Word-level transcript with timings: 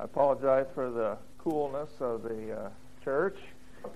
I 0.00 0.04
apologize 0.04 0.66
for 0.74 0.90
the 0.90 1.18
coolness 1.38 1.90
of 1.98 2.22
the 2.22 2.52
uh, 2.52 2.68
church. 3.02 3.36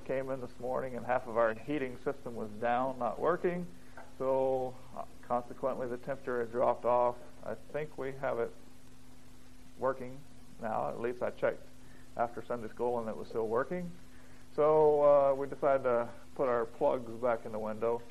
Came 0.04 0.30
in 0.30 0.40
this 0.40 0.50
morning 0.60 0.96
and 0.96 1.06
half 1.06 1.28
of 1.28 1.36
our 1.36 1.54
heating 1.54 1.96
system 2.04 2.34
was 2.34 2.48
down, 2.60 2.98
not 2.98 3.20
working. 3.20 3.64
So 4.18 4.74
uh, 4.98 5.02
consequently, 5.28 5.86
the 5.86 5.98
temperature 5.98 6.40
had 6.40 6.50
dropped 6.50 6.84
off. 6.84 7.14
I 7.46 7.54
think 7.72 7.98
we 7.98 8.14
have 8.20 8.40
it 8.40 8.52
working 9.78 10.18
now. 10.60 10.88
At 10.88 11.00
least 11.00 11.22
I 11.22 11.30
checked 11.30 11.64
after 12.16 12.42
Sunday 12.48 12.68
school 12.68 12.98
and 12.98 13.08
it 13.08 13.16
was 13.16 13.28
still 13.28 13.46
working. 13.46 13.88
So 14.56 15.02
uh, 15.02 15.34
we 15.36 15.46
decided 15.46 15.84
to 15.84 16.08
put 16.34 16.48
our 16.48 16.64
plugs 16.64 17.12
back 17.22 17.40
in 17.44 17.52
the 17.52 17.60
window 17.60 18.02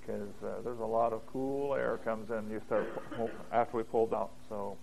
because 0.00 0.32
uh, 0.42 0.62
there's 0.64 0.80
a 0.80 0.84
lot 0.84 1.12
of 1.12 1.20
cool 1.26 1.74
air 1.74 1.98
comes 2.04 2.30
in. 2.30 2.50
You 2.50 2.62
start 2.66 2.88
after 3.52 3.76
we 3.76 3.82
pulled 3.82 4.14
out. 4.14 4.30
So 4.48 4.78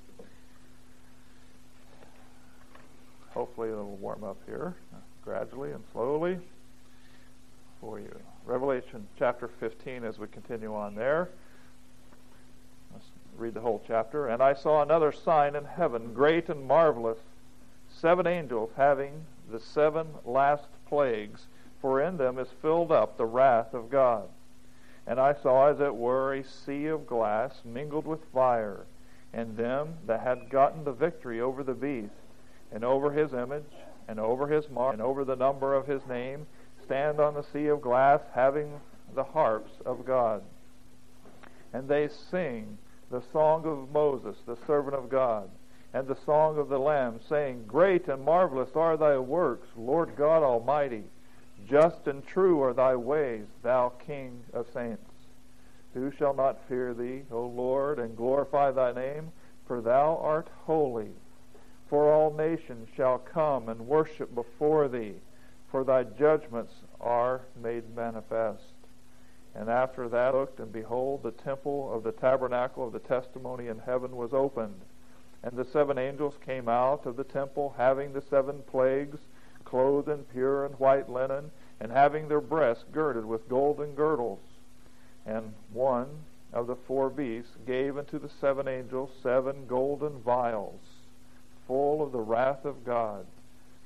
hopefully 3.33 3.69
it'll 3.69 3.97
warm 3.97 4.23
up 4.23 4.37
here 4.45 4.75
uh, 4.93 4.97
gradually 5.23 5.71
and 5.71 5.83
slowly 5.91 6.37
for 7.79 7.99
you. 7.99 8.13
Revelation 8.45 9.07
chapter 9.17 9.47
15 9.47 10.03
as 10.03 10.19
we 10.19 10.27
continue 10.27 10.73
on 10.73 10.95
there. 10.95 11.29
Let's 12.93 13.05
read 13.37 13.53
the 13.53 13.61
whole 13.61 13.81
chapter. 13.87 14.27
And 14.27 14.41
I 14.41 14.53
saw 14.53 14.81
another 14.81 15.11
sign 15.11 15.55
in 15.55 15.65
heaven, 15.65 16.13
great 16.13 16.49
and 16.49 16.67
marvelous, 16.67 17.17
seven 17.89 18.27
angels 18.27 18.71
having 18.75 19.25
the 19.49 19.59
seven 19.59 20.07
last 20.25 20.65
plagues, 20.87 21.45
for 21.81 22.01
in 22.01 22.17
them 22.17 22.37
is 22.37 22.47
filled 22.61 22.91
up 22.91 23.17
the 23.17 23.25
wrath 23.25 23.73
of 23.73 23.89
God. 23.89 24.27
And 25.07 25.19
I 25.19 25.33
saw 25.33 25.67
as 25.67 25.79
it 25.79 25.95
were 25.95 26.33
a 26.33 26.43
sea 26.43 26.85
of 26.85 27.07
glass 27.07 27.61
mingled 27.65 28.05
with 28.05 28.23
fire, 28.33 28.85
and 29.33 29.57
them 29.57 29.95
that 30.05 30.21
had 30.21 30.49
gotten 30.49 30.83
the 30.83 30.91
victory 30.91 31.41
over 31.41 31.63
the 31.63 31.73
beast 31.73 32.13
and 32.71 32.83
over 32.83 33.11
his 33.11 33.33
image, 33.33 33.65
and 34.07 34.19
over 34.19 34.47
his 34.47 34.69
mark, 34.69 34.93
and 34.93 35.01
over 35.01 35.23
the 35.23 35.35
number 35.35 35.73
of 35.73 35.87
his 35.87 36.05
name, 36.07 36.45
stand 36.83 37.19
on 37.19 37.33
the 37.33 37.43
sea 37.53 37.67
of 37.67 37.81
glass, 37.81 38.21
having 38.33 38.79
the 39.13 39.23
harps 39.23 39.71
of 39.85 40.05
God. 40.05 40.41
And 41.73 41.87
they 41.87 42.09
sing 42.29 42.77
the 43.09 43.21
song 43.31 43.65
of 43.65 43.91
Moses, 43.91 44.37
the 44.45 44.57
servant 44.67 44.95
of 44.95 45.09
God, 45.09 45.49
and 45.93 46.07
the 46.07 46.17
song 46.25 46.57
of 46.57 46.69
the 46.69 46.79
Lamb, 46.79 47.19
saying, 47.27 47.65
Great 47.67 48.07
and 48.07 48.23
marvelous 48.23 48.69
are 48.75 48.97
thy 48.97 49.17
works, 49.17 49.67
Lord 49.75 50.15
God 50.15 50.43
Almighty. 50.43 51.03
Just 51.69 52.07
and 52.07 52.25
true 52.25 52.61
are 52.63 52.73
thy 52.73 52.95
ways, 52.95 53.45
thou 53.61 53.89
King 54.05 54.43
of 54.53 54.67
saints. 54.73 55.03
Who 55.93 56.11
shall 56.11 56.33
not 56.33 56.67
fear 56.67 56.93
thee, 56.93 57.23
O 57.31 57.45
Lord, 57.45 57.99
and 57.99 58.15
glorify 58.15 58.71
thy 58.71 58.93
name? 58.93 59.31
For 59.67 59.81
thou 59.81 60.17
art 60.17 60.47
holy. 60.65 61.11
For 61.91 62.09
all 62.09 62.31
nations 62.31 62.87
shall 62.95 63.19
come 63.19 63.67
and 63.67 63.85
worship 63.85 64.33
before 64.33 64.87
thee, 64.87 65.15
for 65.69 65.83
thy 65.83 66.03
judgments 66.05 66.71
are 67.01 67.41
made 67.61 67.93
manifest. 67.93 68.71
And 69.53 69.69
after 69.69 70.07
that 70.07 70.33
looked, 70.33 70.61
and 70.61 70.71
behold, 70.71 71.21
the 71.21 71.31
temple 71.31 71.93
of 71.93 72.03
the 72.03 72.13
tabernacle 72.13 72.87
of 72.87 72.93
the 72.93 72.99
testimony 72.99 73.67
in 73.67 73.79
heaven 73.79 74.15
was 74.15 74.33
opened. 74.33 74.79
And 75.43 75.57
the 75.57 75.65
seven 75.65 75.97
angels 75.97 76.35
came 76.45 76.69
out 76.69 77.05
of 77.05 77.17
the 77.17 77.25
temple, 77.25 77.73
having 77.75 78.13
the 78.13 78.21
seven 78.21 78.61
plagues, 78.67 79.19
clothed 79.65 80.07
in 80.07 80.23
pure 80.23 80.65
and 80.65 80.79
white 80.79 81.09
linen, 81.09 81.51
and 81.81 81.91
having 81.91 82.29
their 82.29 82.39
breasts 82.39 82.85
girded 82.93 83.25
with 83.25 83.49
golden 83.49 83.95
girdles. 83.95 84.39
And 85.25 85.53
one 85.73 86.07
of 86.53 86.67
the 86.67 86.77
four 86.77 87.09
beasts 87.09 87.57
gave 87.67 87.97
unto 87.97 88.17
the 88.17 88.31
seven 88.39 88.69
angels 88.69 89.11
seven 89.21 89.67
golden 89.67 90.21
vials 90.21 90.79
full 91.71 92.03
of 92.03 92.11
the 92.11 92.19
wrath 92.19 92.65
of 92.65 92.85
God, 92.85 93.25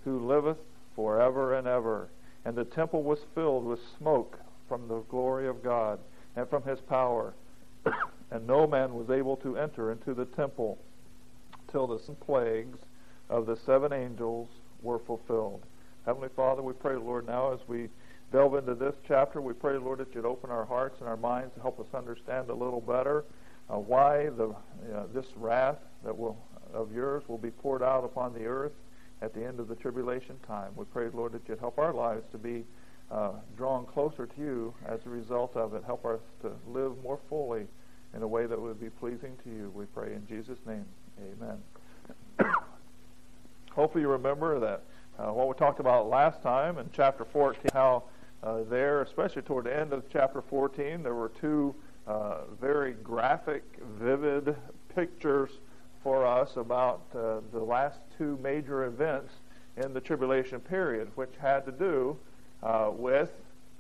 who 0.06 0.28
liveth 0.28 0.58
forever 0.96 1.54
and 1.54 1.68
ever. 1.68 2.10
And 2.44 2.56
the 2.56 2.66
temple 2.66 3.04
was 3.04 3.20
filled 3.36 3.64
with 3.64 3.78
smoke 4.00 4.40
from 4.68 4.88
the 4.88 5.02
glory 5.02 5.48
of 5.48 5.62
God 5.62 6.00
and 6.36 6.50
from 6.50 6.64
his 6.64 6.80
power. 6.80 7.36
and 8.32 8.48
no 8.48 8.66
man 8.66 8.96
was 8.96 9.12
able 9.12 9.38
to 9.38 9.60
enter 9.60 9.92
into 9.92 10.16
the 10.16 10.26
temple 10.26 10.80
till 11.72 11.86
the 11.86 12.00
plagues 12.26 12.80
of 13.30 13.46
the 13.46 13.56
seven 13.68 13.94
angels 13.94 14.50
were 14.82 14.98
fulfilled. 14.98 15.62
Heavenly 16.08 16.30
Father, 16.36 16.64
we 16.64 16.74
pray, 16.74 16.96
Lord, 16.96 17.28
now 17.28 17.54
as 17.54 17.60
we 17.68 17.90
delve 18.32 18.56
into 18.56 18.74
this 18.74 18.96
chapter, 19.08 19.42
we 19.42 19.54
pray, 19.54 19.78
Lord, 19.78 20.00
that 20.00 20.16
you'd 20.16 20.26
open 20.26 20.50
our 20.50 20.66
hearts 20.66 21.02
and 21.02 21.08
our 21.08 21.18
minds 21.18 21.54
to 21.54 21.62
help 21.62 21.80
us 21.80 21.86
understand 21.94 22.50
a 22.50 22.56
little 22.56 22.82
better 22.82 23.26
uh, 23.70 23.78
why 23.78 24.30
the, 24.30 24.56
uh, 24.92 25.04
this 25.14 25.28
wrath 25.38 25.78
that 26.04 26.18
will 26.18 26.36
of 26.76 26.94
yours 26.94 27.24
will 27.28 27.38
be 27.38 27.52
poured 27.52 27.82
out 27.82 28.04
upon 28.04 28.34
the 28.34 28.46
earth 28.46 28.74
at 29.22 29.34
the 29.34 29.44
end 29.44 29.60
of 29.60 29.68
the 29.68 29.76
tribulation 29.76 30.36
time. 30.48 30.72
We 30.76 30.86
pray, 30.86 31.10
Lord, 31.14 31.32
that 31.34 31.42
you'd 31.48 31.60
help 31.60 31.80
our 31.80 31.94
lives 31.94 32.26
to 32.32 32.38
be 32.38 32.64
uh, 33.12 33.32
drawn 33.58 33.86
closer 33.86 34.26
to 34.26 34.42
you 34.42 34.74
as 34.86 35.00
a 35.06 35.10
result 35.10 35.56
of 35.56 35.74
it. 35.74 35.84
Help 35.86 36.06
us 36.06 36.20
to 36.42 36.52
live 36.68 36.94
more 37.04 37.20
fully 37.30 37.66
in 38.16 38.22
a 38.22 38.28
way 38.28 38.46
that 38.46 38.60
would 38.60 38.80
be 38.80 38.90
pleasing 38.90 39.36
to 39.44 39.50
you. 39.50 39.72
We 39.76 39.86
pray 39.86 40.14
in 40.14 40.26
Jesus' 40.28 40.60
name. 40.66 40.86
Amen. 41.20 41.58
Hopefully, 43.72 44.02
you 44.02 44.10
remember 44.10 44.60
that 44.60 44.84
uh, 45.18 45.32
what 45.32 45.48
we 45.48 45.54
talked 45.54 45.80
about 45.80 46.10
last 46.10 46.42
time 46.42 46.78
in 46.78 46.90
chapter 46.94 47.26
14, 47.26 47.72
how 47.74 48.04
uh, 48.44 48.64
there, 48.70 49.02
especially 49.02 49.42
toward 49.42 49.66
the 49.66 49.76
end 49.76 49.94
of 49.94 50.04
chapter 50.12 50.42
14, 50.42 51.04
there 51.04 51.16
were 51.16 51.32
two 51.42 51.74
uh, 52.08 52.40
very 52.60 52.94
graphic, 52.94 53.64
vivid 54.00 54.56
pictures 54.94 55.50
us 56.46 56.58
about 56.58 57.02
uh, 57.16 57.40
the 57.52 57.60
last 57.60 57.98
two 58.18 58.38
major 58.42 58.86
events 58.86 59.34
in 59.78 59.94
the 59.94 60.00
tribulation 60.00 60.60
period, 60.60 61.10
which 61.16 61.34
had 61.40 61.66
to 61.66 61.72
do 61.72 62.16
uh, 62.62 62.90
with 62.94 63.32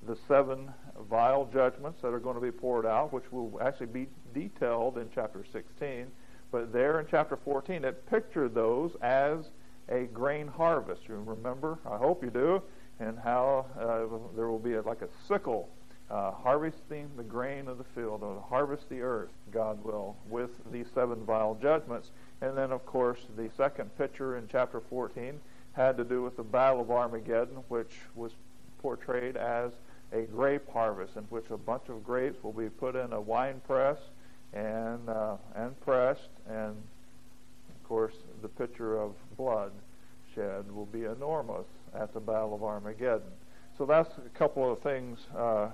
the 0.07 0.17
seven 0.27 0.71
vial 1.09 1.47
judgments 1.53 2.01
that 2.01 2.07
are 2.07 2.19
going 2.19 2.35
to 2.35 2.41
be 2.41 2.51
poured 2.51 2.85
out, 2.85 3.13
which 3.13 3.31
will 3.31 3.59
actually 3.61 3.85
be 3.85 4.07
detailed 4.33 4.97
in 4.97 5.07
chapter 5.13 5.45
16. 5.51 6.07
But 6.51 6.73
there 6.73 6.99
in 6.99 7.05
chapter 7.09 7.37
14, 7.37 7.83
it 7.85 8.05
pictured 8.09 8.55
those 8.55 8.95
as 9.01 9.49
a 9.89 10.05
grain 10.05 10.47
harvest. 10.47 11.03
You 11.07 11.15
remember? 11.23 11.77
I 11.85 11.97
hope 11.97 12.23
you 12.23 12.31
do. 12.31 12.61
And 12.99 13.19
how 13.19 13.65
uh, 13.79 14.35
there 14.35 14.49
will 14.49 14.59
be 14.59 14.73
a, 14.73 14.81
like 14.81 15.01
a 15.01 15.09
sickle 15.27 15.69
uh, 16.09 16.31
harvesting 16.31 17.09
the 17.17 17.23
grain 17.23 17.67
of 17.67 17.77
the 17.77 17.83
field, 17.95 18.21
or 18.21 18.43
harvest 18.47 18.89
the 18.89 19.01
earth, 19.01 19.31
God 19.51 19.83
will, 19.83 20.15
with 20.29 20.51
these 20.71 20.85
seven 20.93 21.25
vial 21.25 21.57
judgments. 21.61 22.11
And 22.41 22.57
then, 22.57 22.71
of 22.71 22.85
course, 22.85 23.19
the 23.35 23.49
second 23.57 23.95
picture 23.97 24.37
in 24.37 24.47
chapter 24.51 24.79
14 24.79 25.39
had 25.73 25.97
to 25.97 26.03
do 26.03 26.23
with 26.23 26.37
the 26.37 26.43
Battle 26.43 26.81
of 26.81 26.91
Armageddon, 26.91 27.57
which 27.67 27.91
was 28.15 28.31
portrayed 28.81 29.35
as 29.35 29.71
a 30.13 30.21
grape 30.23 30.69
harvest, 30.71 31.15
in 31.15 31.23
which 31.23 31.49
a 31.49 31.57
bunch 31.57 31.89
of 31.89 32.03
grapes 32.03 32.43
will 32.43 32.53
be 32.53 32.69
put 32.69 32.95
in 32.95 33.13
a 33.13 33.19
wine 33.19 33.61
press 33.65 33.97
and 34.53 35.09
uh, 35.09 35.35
and 35.55 35.79
pressed, 35.81 36.29
and 36.49 36.69
of 36.69 37.83
course, 37.87 38.13
the 38.41 38.47
picture 38.47 38.97
of 38.97 39.13
blood 39.37 39.71
shed 40.33 40.71
will 40.73 40.85
be 40.87 41.03
enormous 41.03 41.65
at 41.93 42.13
the 42.13 42.19
Battle 42.19 42.55
of 42.55 42.63
Armageddon. 42.63 43.31
So 43.77 43.85
that's 43.85 44.09
a 44.17 44.37
couple 44.37 44.71
of 44.71 44.79
things 44.79 45.19
uh, 45.37 45.67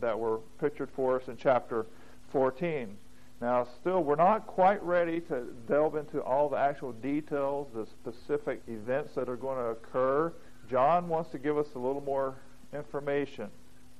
that 0.00 0.18
were 0.18 0.38
pictured 0.60 0.90
for 0.90 1.20
us 1.20 1.28
in 1.28 1.36
chapter 1.36 1.86
14. 2.30 2.96
Now, 3.40 3.66
still, 3.80 4.02
we're 4.02 4.16
not 4.16 4.46
quite 4.46 4.82
ready 4.82 5.20
to 5.22 5.46
delve 5.68 5.96
into 5.96 6.22
all 6.22 6.48
the 6.48 6.56
actual 6.56 6.92
details, 6.92 7.68
the 7.74 7.86
specific 7.86 8.62
events 8.66 9.14
that 9.14 9.28
are 9.28 9.36
going 9.36 9.58
to 9.58 9.70
occur. 9.70 10.32
John 10.70 11.08
wants 11.08 11.30
to 11.32 11.38
give 11.38 11.58
us 11.58 11.66
a 11.74 11.78
little 11.78 12.00
more 12.00 12.36
information. 12.72 13.50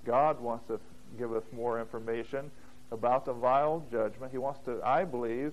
God 0.06 0.40
wants 0.40 0.66
to 0.68 0.80
give 1.18 1.34
us 1.34 1.44
more 1.52 1.78
information 1.78 2.50
about 2.92 3.26
the 3.26 3.32
vial 3.32 3.84
judgment. 3.90 4.32
He 4.32 4.38
wants 4.38 4.60
to, 4.64 4.80
I 4.82 5.04
believe, 5.04 5.52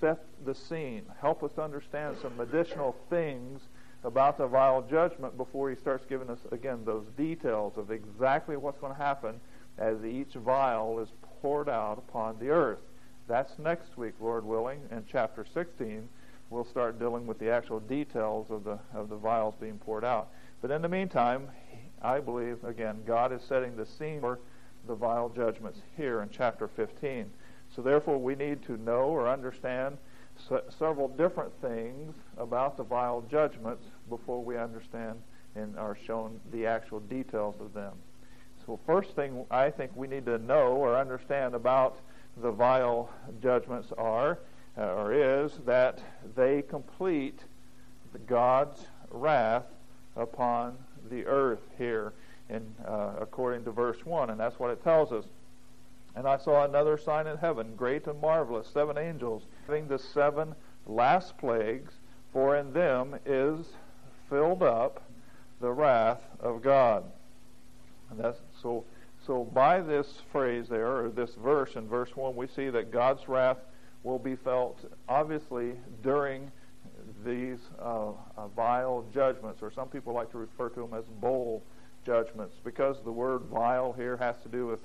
set 0.00 0.24
the 0.44 0.54
scene, 0.54 1.02
help 1.20 1.42
us 1.42 1.58
understand 1.58 2.16
some 2.22 2.38
additional 2.40 2.94
things 3.10 3.62
about 4.04 4.38
the 4.38 4.46
vial 4.46 4.82
judgment 4.82 5.36
before 5.36 5.70
he 5.70 5.76
starts 5.76 6.04
giving 6.08 6.28
us, 6.28 6.38
again, 6.52 6.84
those 6.84 7.06
details 7.16 7.76
of 7.78 7.90
exactly 7.90 8.56
what's 8.56 8.78
going 8.78 8.92
to 8.92 8.98
happen 8.98 9.40
as 9.78 10.04
each 10.04 10.34
vial 10.34 11.00
is 11.00 11.08
poured 11.40 11.68
out 11.68 11.98
upon 11.98 12.38
the 12.38 12.48
earth. 12.48 12.78
That's 13.26 13.58
next 13.58 13.96
week, 13.96 14.12
Lord 14.20 14.44
willing, 14.44 14.80
in 14.90 15.04
chapter 15.10 15.46
16. 15.54 16.06
We'll 16.50 16.66
start 16.66 16.98
dealing 16.98 17.26
with 17.26 17.38
the 17.38 17.50
actual 17.50 17.80
details 17.80 18.50
of 18.50 18.64
the 18.64 18.78
of 18.92 19.08
the 19.08 19.16
vials 19.16 19.54
being 19.58 19.78
poured 19.78 20.04
out. 20.04 20.28
But 20.60 20.70
in 20.70 20.82
the 20.82 20.90
meantime, 20.90 21.48
I 22.02 22.20
believe 22.20 22.62
again 22.64 23.02
God 23.06 23.32
is 23.32 23.42
setting 23.42 23.76
the 23.76 23.86
scene 23.86 24.20
for 24.20 24.40
the 24.86 24.94
vial 24.94 25.30
judgments 25.30 25.80
here 25.96 26.20
in 26.20 26.28
chapter 26.30 26.68
15. 26.68 27.30
So 27.74 27.80
therefore, 27.80 28.18
we 28.18 28.34
need 28.34 28.62
to 28.64 28.76
know 28.76 29.04
or 29.04 29.26
understand 29.26 29.96
several 30.78 31.08
different 31.08 31.52
things 31.62 32.14
about 32.36 32.76
the 32.76 32.82
vial 32.82 33.22
judgments 33.30 33.84
before 34.10 34.42
we 34.42 34.58
understand 34.58 35.18
and 35.54 35.78
are 35.78 35.96
shown 36.06 36.40
the 36.52 36.66
actual 36.66 37.00
details 37.00 37.54
of 37.58 37.72
them. 37.72 37.92
So 38.66 38.78
first 38.86 39.16
thing 39.16 39.46
I 39.50 39.70
think 39.70 39.92
we 39.94 40.08
need 40.08 40.26
to 40.26 40.38
know 40.38 40.74
or 40.74 40.98
understand 40.98 41.54
about 41.54 41.98
the 42.36 42.50
vial 42.50 43.10
judgments 43.40 43.92
are 43.96 44.38
uh, 44.76 44.82
or 44.82 45.12
is 45.12 45.58
that 45.66 46.00
they 46.34 46.62
complete 46.62 47.40
God's 48.26 48.86
wrath 49.10 49.64
upon 50.16 50.76
the 51.10 51.24
earth 51.26 51.60
here, 51.78 52.12
in 52.48 52.62
uh, 52.86 53.14
according 53.20 53.64
to 53.64 53.70
verse 53.70 54.04
one, 54.04 54.30
and 54.30 54.38
that's 54.38 54.58
what 54.58 54.70
it 54.70 54.82
tells 54.82 55.12
us. 55.12 55.24
And 56.16 56.26
I 56.26 56.38
saw 56.38 56.64
another 56.64 56.96
sign 56.96 57.26
in 57.26 57.36
heaven, 57.36 57.74
great 57.76 58.06
and 58.06 58.20
marvelous, 58.20 58.68
seven 58.68 58.96
angels, 58.98 59.42
having 59.66 59.88
the 59.88 59.98
seven 59.98 60.54
last 60.86 61.36
plagues, 61.38 61.92
for 62.32 62.56
in 62.56 62.72
them 62.72 63.16
is 63.26 63.66
filled 64.28 64.62
up 64.62 65.02
the 65.60 65.70
wrath 65.70 66.22
of 66.40 66.62
God. 66.62 67.04
And 68.10 68.18
that's 68.18 68.38
so. 68.60 68.84
So 69.26 69.44
by 69.44 69.80
this 69.80 70.20
phrase 70.30 70.68
there, 70.68 71.04
or 71.04 71.08
this 71.08 71.34
verse 71.34 71.76
in 71.76 71.88
verse 71.88 72.14
one, 72.14 72.36
we 72.36 72.46
see 72.46 72.68
that 72.70 72.90
God's 72.90 73.26
wrath 73.28 73.58
will 74.02 74.18
be 74.18 74.36
felt 74.36 74.84
obviously 75.08 75.72
during 76.02 76.50
these 77.24 77.58
uh, 77.80 78.10
uh, 78.36 78.48
vial 78.54 79.06
judgments, 79.12 79.62
or 79.62 79.70
some 79.70 79.88
people 79.88 80.12
like 80.12 80.30
to 80.32 80.38
refer 80.38 80.68
to 80.70 80.80
them 80.80 80.92
as 80.92 81.04
bowl 81.22 81.62
judgments, 82.04 82.56
because 82.64 83.02
the 83.02 83.12
word 83.12 83.42
vial 83.50 83.94
here 83.94 84.16
has 84.18 84.36
to 84.42 84.48
do 84.48 84.66
with 84.66 84.80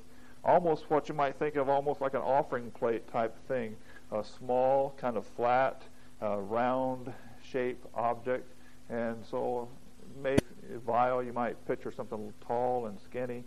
almost 0.46 0.90
what 0.90 1.10
you 1.10 1.16
might 1.16 1.36
think 1.36 1.58
of 1.58 1.68
almost 1.68 2.00
like 2.00 2.14
an 2.14 2.22
offering 2.22 2.72
plate 2.72 3.06
type 3.12 3.36
thing, 3.50 3.76
a 4.14 4.24
small, 4.24 4.96
kind 4.98 5.18
of 5.18 5.26
flat, 5.26 5.82
uh, 6.22 6.38
round 6.38 7.12
shape 7.44 7.84
object. 7.94 8.48
And 8.90 9.18
so, 9.30 9.68
maybe 10.24 10.40
vial, 10.86 11.22
you 11.22 11.34
might 11.34 11.68
picture 11.68 11.92
something 11.92 12.34
tall 12.48 12.86
and 12.86 12.98
skinny, 13.02 13.44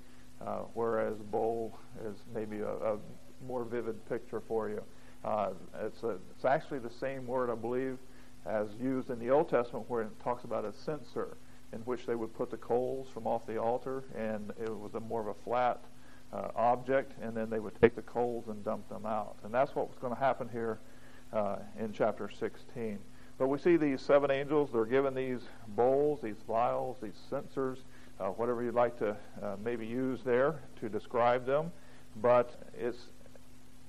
uh, 0.47 0.61
whereas 0.75 1.17
bowl 1.31 1.79
is 2.05 2.17
maybe 2.35 2.61
a, 2.61 2.69
a, 2.69 2.99
more 3.47 3.65
vivid 3.65 4.09
picture 4.09 4.41
for 4.41 4.69
you. 4.69 4.81
Uh, 5.25 5.51
it's, 5.81 6.05
a, 6.05 6.17
it's 6.31 6.45
actually 6.45 6.79
the 6.79 6.93
same 7.01 7.27
word, 7.27 7.51
I 7.51 7.57
believe, 7.57 7.99
as 8.47 8.69
used 8.81 9.11
in 9.11 9.19
the 9.19 9.31
Old 9.31 9.49
Testament 9.49 9.85
where 9.89 10.03
it 10.03 10.09
talks 10.23 10.45
about 10.45 10.65
a 10.65 10.73
censer, 10.73 11.37
in 11.73 11.81
which 11.81 12.07
they 12.07 12.15
would 12.15 12.33
put 12.35 12.51
the 12.53 12.57
coals 12.57 13.09
from 13.13 13.27
off 13.27 13.45
the 13.47 13.61
altar, 13.61 14.05
and 14.17 14.53
it 14.61 14.69
was 14.69 14.95
a 14.95 15.01
more 15.01 15.21
of 15.21 15.27
a 15.27 15.35
flat 15.43 15.81
uh, 16.33 16.49
object, 16.55 17.13
and 17.21 17.37
then 17.37 17.51
they 17.51 17.59
would 17.59 17.75
take 17.81 17.95
the 17.95 18.03
coals 18.03 18.47
and 18.49 18.65
dump 18.65 18.89
them 18.89 19.07
out. 19.07 19.37
And 19.43 19.53
that's 19.53 19.75
what 19.75 19.89
was 19.89 19.99
going 19.99 20.15
to 20.15 20.21
happen 20.21 20.49
here 20.53 20.79
uh, 21.33 21.57
in 21.79 21.93
chapter 21.93 22.31
16. 22.31 22.99
But 23.39 23.49
we 23.49 23.59
see 23.59 23.77
these 23.77 24.01
seven 24.01 24.31
angels. 24.31 24.71
They're 24.73 24.85
given 24.85 25.15
these 25.15 25.41
bowls, 25.69 26.21
these 26.23 26.37
vials, 26.47 26.99
these 27.03 27.19
censers, 27.29 27.79
uh, 28.21 28.29
whatever 28.29 28.63
you'd 28.63 28.75
like 28.75 28.99
to 28.99 29.17
uh, 29.43 29.57
maybe 29.65 29.87
use 29.87 30.21
there 30.25 30.57
to 30.81 30.89
describe 30.89 31.47
them. 31.47 31.73
But 32.21 32.55
it's 32.79 32.99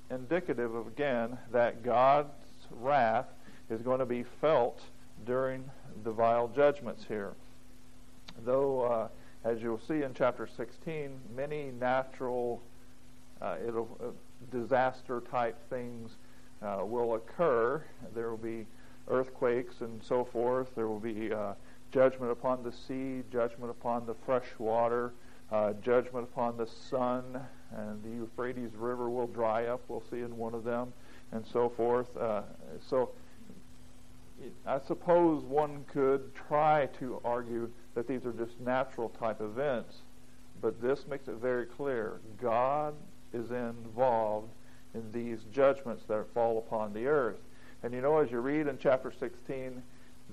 indicative 0.10 0.74
of, 0.74 0.88
again, 0.88 1.38
that 1.52 1.84
God's 1.84 2.30
wrath 2.72 3.28
is 3.70 3.82
going 3.82 4.00
to 4.00 4.06
be 4.06 4.24
felt 4.42 4.82
during 5.26 5.70
the 6.04 6.12
vial 6.12 6.48
judgments 6.48 7.06
here. 7.08 7.34
Though 8.46 8.82
uh, 8.82 9.08
as 9.44 9.62
you'll 9.62 9.82
see 9.88 10.04
in 10.04 10.14
chapter 10.14 10.48
16, 10.56 11.12
many 11.36 11.72
natural 11.80 12.62
uh, 13.42 13.56
uh, 13.68 13.84
disaster 14.52 15.22
type 15.30 15.58
things 15.70 16.12
uh, 16.62 16.82
will 16.84 17.16
occur. 17.16 17.84
There 18.16 18.30
will 18.30 18.38
be 18.38 18.66
earthquakes 19.10 19.82
and 19.82 20.02
so 20.02 20.24
forth. 20.24 20.74
There 20.76 20.88
will 20.88 21.00
be 21.00 21.32
judgment 21.94 22.32
upon 22.32 22.64
the 22.64 22.72
sea, 22.72 23.24
judgment 23.32 23.70
upon 23.70 24.06
the 24.06 24.16
fresh 24.26 24.48
water, 24.58 25.14
uh, 25.52 25.74
judgment 25.74 26.28
upon 26.32 26.58
the 26.58 26.66
sun, 26.66 27.40
and 27.72 28.04
the 28.04 28.10
Euphrates 28.10 28.72
River 28.76 29.10
will 29.10 29.28
dry 29.28 29.68
up. 29.68 29.82
We'll 29.88 30.04
see 30.10 30.20
in 30.20 30.36
one 30.36 30.56
of 30.56 30.64
them, 30.64 30.92
and 31.32 31.46
so 31.46 31.70
forth. 31.70 32.16
Uh, 32.18 32.42
so 32.90 33.12
I 34.66 34.80
suppose 34.80 35.44
one 35.44 35.86
could 35.88 36.34
try 36.36 36.88
to 37.00 37.22
argue 37.24 37.70
that 37.94 38.08
these 38.08 38.26
are 38.26 38.34
just 38.34 38.60
natural 38.60 39.10
type 39.10 39.40
events, 39.42 39.98
but 40.62 40.82
this 40.82 41.06
makes 41.08 41.28
it 41.28 41.36
very 41.36 41.66
clear 41.66 42.20
God 42.42 42.96
is 43.34 43.52
involved 43.52 44.50
in 44.96 45.12
these 45.12 45.40
judgments 45.52 46.04
that 46.08 46.26
fall 46.34 46.58
upon 46.58 46.94
the 46.94 47.06
earth. 47.06 47.40
And 47.84 47.94
you 47.94 48.02
know, 48.02 48.18
as 48.18 48.32
you 48.32 48.40
read 48.40 48.68
in 48.68 48.78
chapter 48.78 49.12
16, 49.12 49.82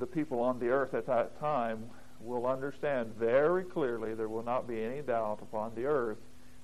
the 0.00 0.06
people 0.06 0.40
on 0.40 0.58
the 0.58 0.68
earth 0.68 0.94
at 0.94 1.06
that 1.06 1.38
time 1.38 1.84
will 2.20 2.46
understand 2.46 3.14
very 3.18 3.62
clearly, 3.64 4.14
there 4.14 4.28
will 4.28 4.42
not 4.42 4.66
be 4.66 4.82
any 4.82 5.00
doubt 5.02 5.38
upon 5.42 5.72
the 5.74 5.84
earth 5.84 6.18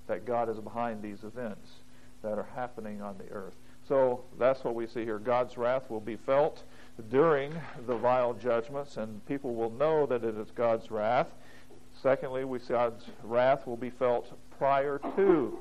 that 0.06 0.26
God 0.26 0.48
is 0.48 0.58
behind 0.58 1.02
these 1.02 1.22
events 1.22 1.70
that 2.22 2.38
are 2.38 2.48
happening 2.54 3.00
on 3.00 3.16
the 3.18 3.28
earth. 3.32 3.54
So 3.88 4.24
that's 4.38 4.64
what 4.64 4.74
we 4.74 4.86
see 4.86 5.04
here. 5.04 5.18
God's 5.18 5.56
wrath 5.56 5.88
will 5.88 6.00
be 6.00 6.16
felt 6.16 6.64
during 7.10 7.52
the 7.86 7.96
vial 7.96 8.34
judgments, 8.34 8.96
and 8.96 9.24
people 9.26 9.54
will 9.54 9.70
know 9.70 10.06
that 10.06 10.24
it 10.24 10.36
is 10.36 10.50
God's 10.50 10.90
wrath. 10.90 11.28
Secondly, 12.02 12.44
we 12.44 12.58
see 12.58 12.68
God's 12.70 13.04
wrath 13.22 13.66
will 13.66 13.76
be 13.76 13.90
felt 13.90 14.32
prior 14.58 15.00
to 15.16 15.58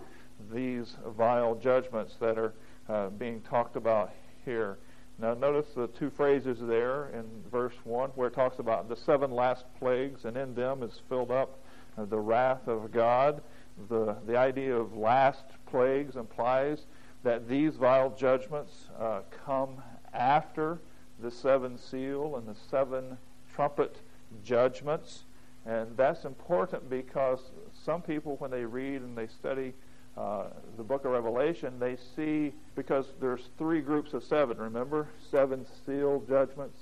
these 0.51 0.95
vial 1.18 1.56
judgments 1.56 2.16
that 2.19 2.38
are 2.38 2.54
uh, 2.89 3.10
being 3.10 3.42
talked 3.42 3.75
about 3.75 4.12
here. 4.44 4.77
Now, 5.17 5.33
notice 5.33 5.67
the 5.73 5.88
two 5.88 6.09
phrases 6.09 6.57
there 6.59 7.09
in 7.13 7.23
verse 7.50 7.75
1 7.85 8.09
where 8.12 8.27
it 8.27 8.33
talks 8.33 8.59
about 8.59 8.89
the 8.89 8.97
seven 8.97 9.31
last 9.31 9.65
plagues, 9.79 10.25
and 10.25 10.35
in 10.35 10.53
them 10.56 10.83
is 10.83 11.01
filled 11.07 11.31
up 11.31 11.59
uh, 11.97 12.03
the 12.06 12.19
wrath 12.19 12.67
of 12.67 12.91
God. 12.91 13.41
The, 13.89 14.15
the 14.25 14.38
idea 14.38 14.75
of 14.75 14.97
last 14.97 15.45
plagues 15.67 16.17
implies 16.17 16.85
that 17.23 17.47
these 17.47 17.75
vial 17.75 18.13
judgments 18.17 18.88
uh, 19.00 19.21
come 19.45 19.81
after 20.13 20.79
the 21.19 21.31
seven 21.31 21.77
seal 21.77 22.35
and 22.35 22.47
the 22.47 22.56
seven 22.69 23.17
trumpet 23.53 23.97
judgments. 24.44 25.23
And 25.65 25.95
that's 25.95 26.25
important 26.25 26.89
because 26.89 27.39
some 27.85 28.01
people, 28.01 28.35
when 28.38 28.51
they 28.51 28.65
read 28.65 29.01
and 29.01 29.17
they 29.17 29.27
study 29.27 29.73
uh, 30.17 30.45
the 30.77 30.83
book 30.83 31.06
of 31.06 31.12
Revelation, 31.12 31.77
they 31.79 31.97
see, 32.15 32.53
because 32.75 33.07
there's 33.19 33.50
three 33.57 33.81
groups 33.81 34.13
of 34.13 34.23
seven, 34.23 34.57
remember? 34.57 35.07
Seven 35.29 35.65
seal 35.85 36.23
judgments, 36.27 36.79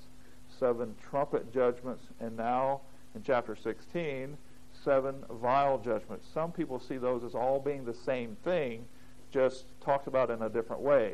seven 0.59 0.95
trumpet 1.09 1.51
judgments, 1.53 2.03
and 2.19 2.37
now 2.37 2.81
in 3.15 3.23
chapter 3.23 3.55
16, 3.55 4.37
seven 4.83 5.15
vial 5.41 5.79
judgments. 5.79 6.27
Some 6.33 6.51
people 6.51 6.79
see 6.79 6.97
those 6.97 7.23
as 7.23 7.33
all 7.33 7.59
being 7.59 7.85
the 7.85 7.93
same 7.93 8.37
thing, 8.43 8.85
just 9.31 9.65
talked 9.81 10.07
about 10.07 10.29
in 10.29 10.41
a 10.41 10.49
different 10.49 10.81
way. 10.81 11.13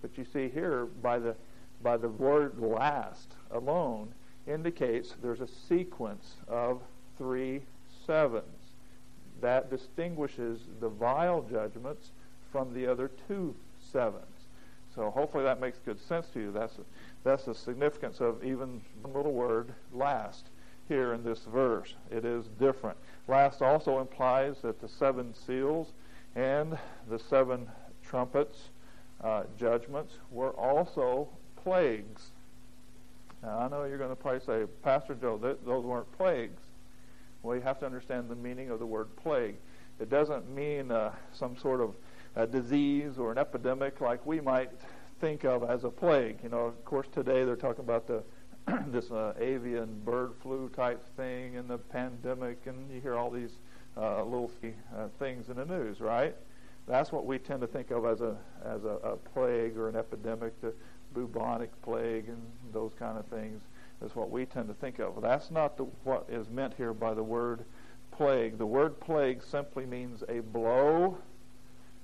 But 0.00 0.16
you 0.16 0.24
see 0.32 0.48
here, 0.48 0.86
by 0.86 1.18
the 1.18 1.34
by 1.82 1.96
the 1.96 2.08
word 2.08 2.58
last 2.58 3.34
alone 3.50 4.14
indicates 4.46 5.14
there's 5.20 5.40
a 5.40 5.48
sequence 5.68 6.34
of 6.48 6.80
three 7.18 7.62
sevens. 8.06 8.44
That 9.42 9.68
distinguishes 9.68 10.60
the 10.80 10.88
vial 10.88 11.42
judgments 11.42 12.10
from 12.50 12.72
the 12.72 12.86
other 12.86 13.10
two 13.28 13.54
sevens. 13.92 14.24
So 14.94 15.10
hopefully 15.10 15.44
that 15.44 15.60
makes 15.60 15.78
good 15.84 16.00
sense 16.00 16.26
to 16.34 16.40
you. 16.40 16.52
That's, 16.52 16.74
that's 17.24 17.44
the 17.44 17.54
significance 17.54 18.20
of 18.20 18.42
even 18.44 18.80
the 19.02 19.08
little 19.08 19.32
word, 19.32 19.72
last, 19.92 20.46
here 20.88 21.12
in 21.12 21.24
this 21.24 21.40
verse. 21.52 21.94
It 22.10 22.24
is 22.24 22.46
different. 22.58 22.96
Last 23.28 23.62
also 23.62 24.00
implies 24.00 24.56
that 24.62 24.80
the 24.80 24.88
seven 24.88 25.34
seals 25.34 25.88
and 26.34 26.78
the 27.08 27.18
seven 27.18 27.68
trumpets 28.04 28.68
uh, 29.22 29.44
judgments 29.58 30.14
were 30.30 30.50
also 30.50 31.28
plagues. 31.62 32.30
Now, 33.42 33.58
I 33.58 33.68
know 33.68 33.84
you're 33.84 33.98
going 33.98 34.10
to 34.10 34.16
probably 34.16 34.40
say, 34.40 34.64
Pastor 34.82 35.14
Joe, 35.14 35.36
th- 35.38 35.58
those 35.64 35.84
weren't 35.84 36.10
plagues. 36.16 36.60
Well, 37.42 37.56
you 37.56 37.62
have 37.62 37.78
to 37.80 37.86
understand 37.86 38.28
the 38.28 38.36
meaning 38.36 38.70
of 38.70 38.78
the 38.78 38.86
word 38.86 39.14
plague. 39.16 39.56
It 40.00 40.10
doesn't 40.10 40.48
mean 40.54 40.90
uh, 40.90 41.12
some 41.32 41.56
sort 41.56 41.80
of 41.80 41.94
a 42.36 42.46
disease 42.46 43.18
or 43.18 43.32
an 43.32 43.38
epidemic 43.38 44.00
like 44.00 44.24
we 44.24 44.40
might 44.40 44.70
think 45.20 45.44
of 45.44 45.62
as 45.68 45.84
a 45.84 45.90
plague. 45.90 46.38
You 46.42 46.48
know, 46.48 46.60
of 46.60 46.84
course, 46.84 47.06
today 47.12 47.44
they're 47.44 47.56
talking 47.56 47.84
about 47.84 48.06
the 48.06 48.22
this 48.88 49.10
uh, 49.10 49.34
avian 49.38 50.00
bird 50.04 50.32
flu 50.40 50.68
type 50.68 51.04
thing 51.16 51.56
and 51.56 51.68
the 51.68 51.78
pandemic, 51.78 52.58
and 52.66 52.90
you 52.92 53.00
hear 53.00 53.16
all 53.16 53.30
these 53.30 53.58
uh, 53.96 54.22
little 54.22 54.50
uh, 54.96 55.08
things 55.18 55.48
in 55.48 55.56
the 55.56 55.64
news, 55.64 56.00
right? 56.00 56.36
That's 56.86 57.10
what 57.10 57.26
we 57.26 57.38
tend 57.38 57.60
to 57.60 57.66
think 57.66 57.90
of 57.90 58.06
as 58.06 58.20
a 58.20 58.36
as 58.64 58.84
a, 58.84 58.98
a 59.04 59.16
plague 59.16 59.76
or 59.76 59.88
an 59.88 59.96
epidemic. 59.96 60.60
the 60.60 60.72
bubonic 61.14 61.70
plague 61.82 62.28
and 62.28 62.40
those 62.72 62.92
kind 62.98 63.18
of 63.18 63.26
things 63.26 63.60
is 64.04 64.14
what 64.14 64.30
we 64.30 64.46
tend 64.46 64.68
to 64.68 64.74
think 64.74 64.98
of. 64.98 65.20
That's 65.22 65.50
not 65.50 65.76
the, 65.76 65.84
what 66.04 66.26
is 66.28 66.48
meant 66.48 66.74
here 66.76 66.92
by 66.92 67.14
the 67.14 67.22
word 67.22 67.64
plague. 68.12 68.58
The 68.58 68.66
word 68.66 69.00
plague 69.00 69.42
simply 69.42 69.86
means 69.86 70.22
a 70.28 70.40
blow, 70.40 71.18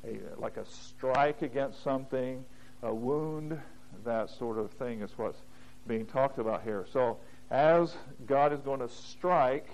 a, 0.05 0.19
like 0.39 0.57
a 0.57 0.65
strike 0.67 1.43
against 1.43 1.83
something, 1.83 2.45
a 2.83 2.95
wound, 2.95 3.61
that 4.05 4.31
sort 4.31 4.59
of 4.59 4.71
thing 4.73 5.03
is 5.03 5.11
what's 5.17 5.39
being 5.87 6.07
talked 6.07 6.39
about 6.39 6.63
here. 6.63 6.87
So 6.93 7.19
as 7.51 7.95
God 8.27 8.53
is 8.53 8.61
going 8.61 8.81
to 8.81 8.89
strike 8.89 9.69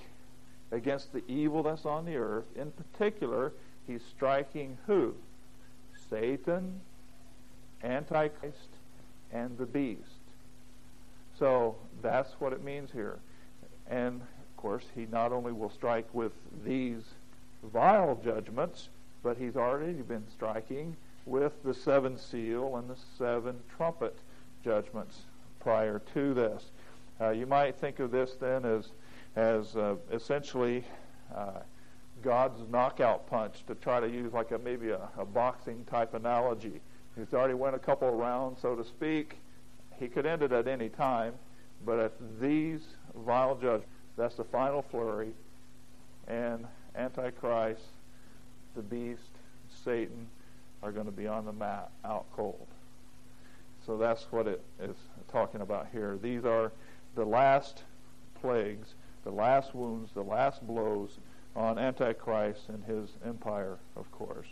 against 0.70 1.12
the 1.12 1.22
evil 1.28 1.62
that's 1.62 1.84
on 1.84 2.04
the 2.04 2.16
earth, 2.16 2.44
in 2.56 2.72
particular, 2.72 3.52
he's 3.86 4.02
striking 4.16 4.78
who? 4.86 5.14
Satan, 6.10 6.80
Antichrist, 7.82 8.68
and 9.32 9.56
the 9.58 9.66
beast. 9.66 10.00
So 11.38 11.76
That's 12.04 12.32
what 12.38 12.52
it 12.52 12.62
means 12.62 12.90
here. 12.92 13.18
And, 13.88 14.20
of 14.20 14.56
course, 14.58 14.84
he 14.94 15.06
not 15.10 15.32
only 15.32 15.52
will 15.52 15.70
strike 15.70 16.06
with 16.12 16.32
these 16.64 17.00
vial 17.72 18.20
judgments, 18.22 18.90
but 19.22 19.38
he's 19.38 19.56
already 19.56 19.94
been 19.94 20.24
striking 20.30 20.96
with 21.24 21.62
the 21.64 21.72
seven 21.72 22.18
seal 22.18 22.76
and 22.76 22.90
the 22.90 22.96
seven 23.18 23.56
trumpet 23.74 24.14
judgments 24.62 25.22
prior 25.60 26.02
to 26.12 26.34
this. 26.34 26.64
Uh, 27.18 27.30
you 27.30 27.46
might 27.46 27.74
think 27.76 28.00
of 28.00 28.10
this 28.10 28.34
then 28.38 28.66
as, 28.66 28.88
as 29.34 29.74
uh, 29.74 29.94
essentially 30.12 30.84
uh, 31.34 31.60
God's 32.22 32.60
knockout 32.70 33.26
punch 33.30 33.64
to 33.66 33.74
try 33.76 33.98
to 33.98 34.08
use 34.08 34.34
like 34.34 34.50
a 34.50 34.58
maybe 34.58 34.90
a, 34.90 35.08
a 35.16 35.24
boxing 35.24 35.86
type 35.90 36.12
analogy. 36.12 36.82
He's 37.16 37.32
already 37.32 37.54
went 37.54 37.74
a 37.74 37.78
couple 37.78 38.10
rounds, 38.10 38.60
so 38.60 38.76
to 38.76 38.84
speak. 38.84 39.38
He 39.98 40.08
could 40.08 40.26
end 40.26 40.42
it 40.42 40.52
at 40.52 40.68
any 40.68 40.90
time, 40.90 41.32
but 41.84 41.98
at 41.98 42.40
these 42.40 42.80
vial 43.26 43.54
judgments, 43.54 43.88
that's 44.16 44.36
the 44.36 44.44
final 44.44 44.82
flurry, 44.82 45.32
and 46.28 46.66
Antichrist, 46.96 47.82
the 48.76 48.82
beast, 48.82 49.20
Satan, 49.84 50.28
are 50.82 50.92
going 50.92 51.06
to 51.06 51.12
be 51.12 51.26
on 51.26 51.44
the 51.44 51.52
mat 51.52 51.90
out 52.04 52.26
cold. 52.34 52.66
So 53.86 53.98
that's 53.98 54.26
what 54.30 54.46
it 54.46 54.62
is 54.80 54.96
talking 55.30 55.60
about 55.60 55.88
here. 55.92 56.18
These 56.22 56.44
are 56.44 56.72
the 57.14 57.24
last 57.24 57.82
plagues, 58.40 58.94
the 59.24 59.30
last 59.30 59.74
wounds, 59.74 60.10
the 60.14 60.22
last 60.22 60.66
blows 60.66 61.18
on 61.56 61.78
Antichrist 61.78 62.68
and 62.68 62.82
his 62.84 63.10
empire, 63.24 63.78
of 63.96 64.10
course. 64.12 64.46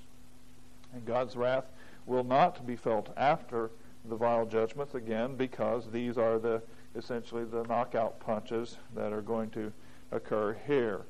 And 0.95 1.05
God's 1.05 1.37
wrath 1.37 1.65
will 2.07 2.25
not 2.25 2.67
be 2.67 2.77
felt 2.77 3.11
after 3.17 3.71
the 4.09 4.17
vial 4.17 4.47
judgments 4.47 4.95
again 4.95 5.37
because 5.37 5.85
these 5.93 6.19
are 6.19 6.39
the 6.39 6.62
essentially 6.97 7.45
the 7.45 7.63
knockout 7.65 8.21
punches 8.21 8.77
that 8.95 9.13
are 9.13 9.23
going 9.23 9.51
to 9.51 9.73
occur 10.11 10.57
here. 10.67 11.03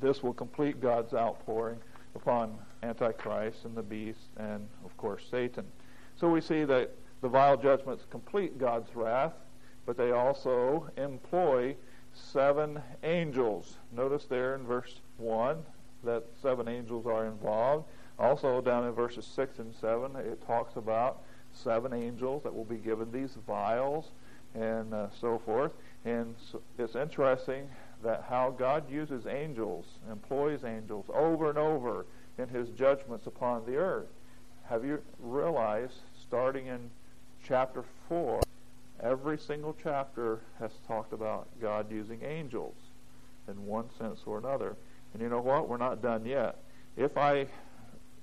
This 0.00 0.22
will 0.22 0.34
complete 0.34 0.80
God's 0.80 1.14
outpouring 1.14 1.78
upon 2.14 2.56
Antichrist 2.82 3.64
and 3.64 3.74
the 3.74 3.82
beast 3.82 4.28
and, 4.36 4.66
of 4.84 4.96
course, 4.96 5.24
Satan. 5.30 5.64
So 6.16 6.28
we 6.28 6.40
see 6.40 6.64
that 6.64 6.90
the 7.20 7.28
vial 7.28 7.56
judgments 7.56 8.04
complete 8.10 8.58
God's 8.58 8.94
wrath, 8.94 9.32
but 9.86 9.96
they 9.96 10.12
also 10.12 10.88
employ 10.96 11.74
seven 12.12 12.80
angels. 13.02 13.76
Notice 13.92 14.26
there 14.26 14.54
in 14.54 14.64
verse 14.64 15.00
1 15.16 15.58
that 16.04 16.24
seven 16.40 16.68
angels 16.68 17.06
are 17.06 17.26
involved. 17.26 17.86
Also, 18.18 18.60
down 18.60 18.84
in 18.84 18.92
verses 18.92 19.24
6 19.24 19.58
and 19.58 19.74
7, 19.74 20.16
it 20.16 20.44
talks 20.46 20.76
about 20.76 21.22
seven 21.52 21.92
angels 21.92 22.42
that 22.42 22.54
will 22.54 22.64
be 22.64 22.76
given 22.76 23.10
these 23.10 23.36
vials 23.46 24.10
and 24.54 24.92
uh, 24.94 25.06
so 25.20 25.40
forth. 25.44 25.72
And 26.04 26.34
so 26.50 26.60
it's 26.78 26.96
interesting 26.96 27.68
that 28.02 28.24
how 28.28 28.50
God 28.50 28.90
uses 28.90 29.26
angels, 29.26 29.86
employs 30.10 30.64
angels 30.64 31.06
over 31.12 31.48
and 31.50 31.58
over 31.58 32.06
in 32.38 32.48
his 32.48 32.68
judgments 32.70 33.26
upon 33.26 33.66
the 33.66 33.76
earth. 33.76 34.06
Have 34.68 34.84
you 34.84 35.02
realized, 35.18 35.94
starting 36.26 36.66
in 36.66 36.90
chapter 37.42 37.84
4, 38.08 38.40
every 39.02 39.38
single 39.38 39.74
chapter 39.82 40.40
has 40.58 40.70
talked 40.86 41.12
about 41.12 41.48
God 41.60 41.90
using 41.90 42.22
angels 42.22 42.74
in 43.48 43.66
one 43.66 43.86
sense 43.98 44.20
or 44.26 44.38
another. 44.38 44.76
And 45.12 45.22
you 45.22 45.28
know 45.28 45.40
what? 45.40 45.68
We're 45.68 45.78
not 45.78 46.02
done 46.02 46.24
yet. 46.24 46.58
If 46.96 47.16
I 47.16 47.46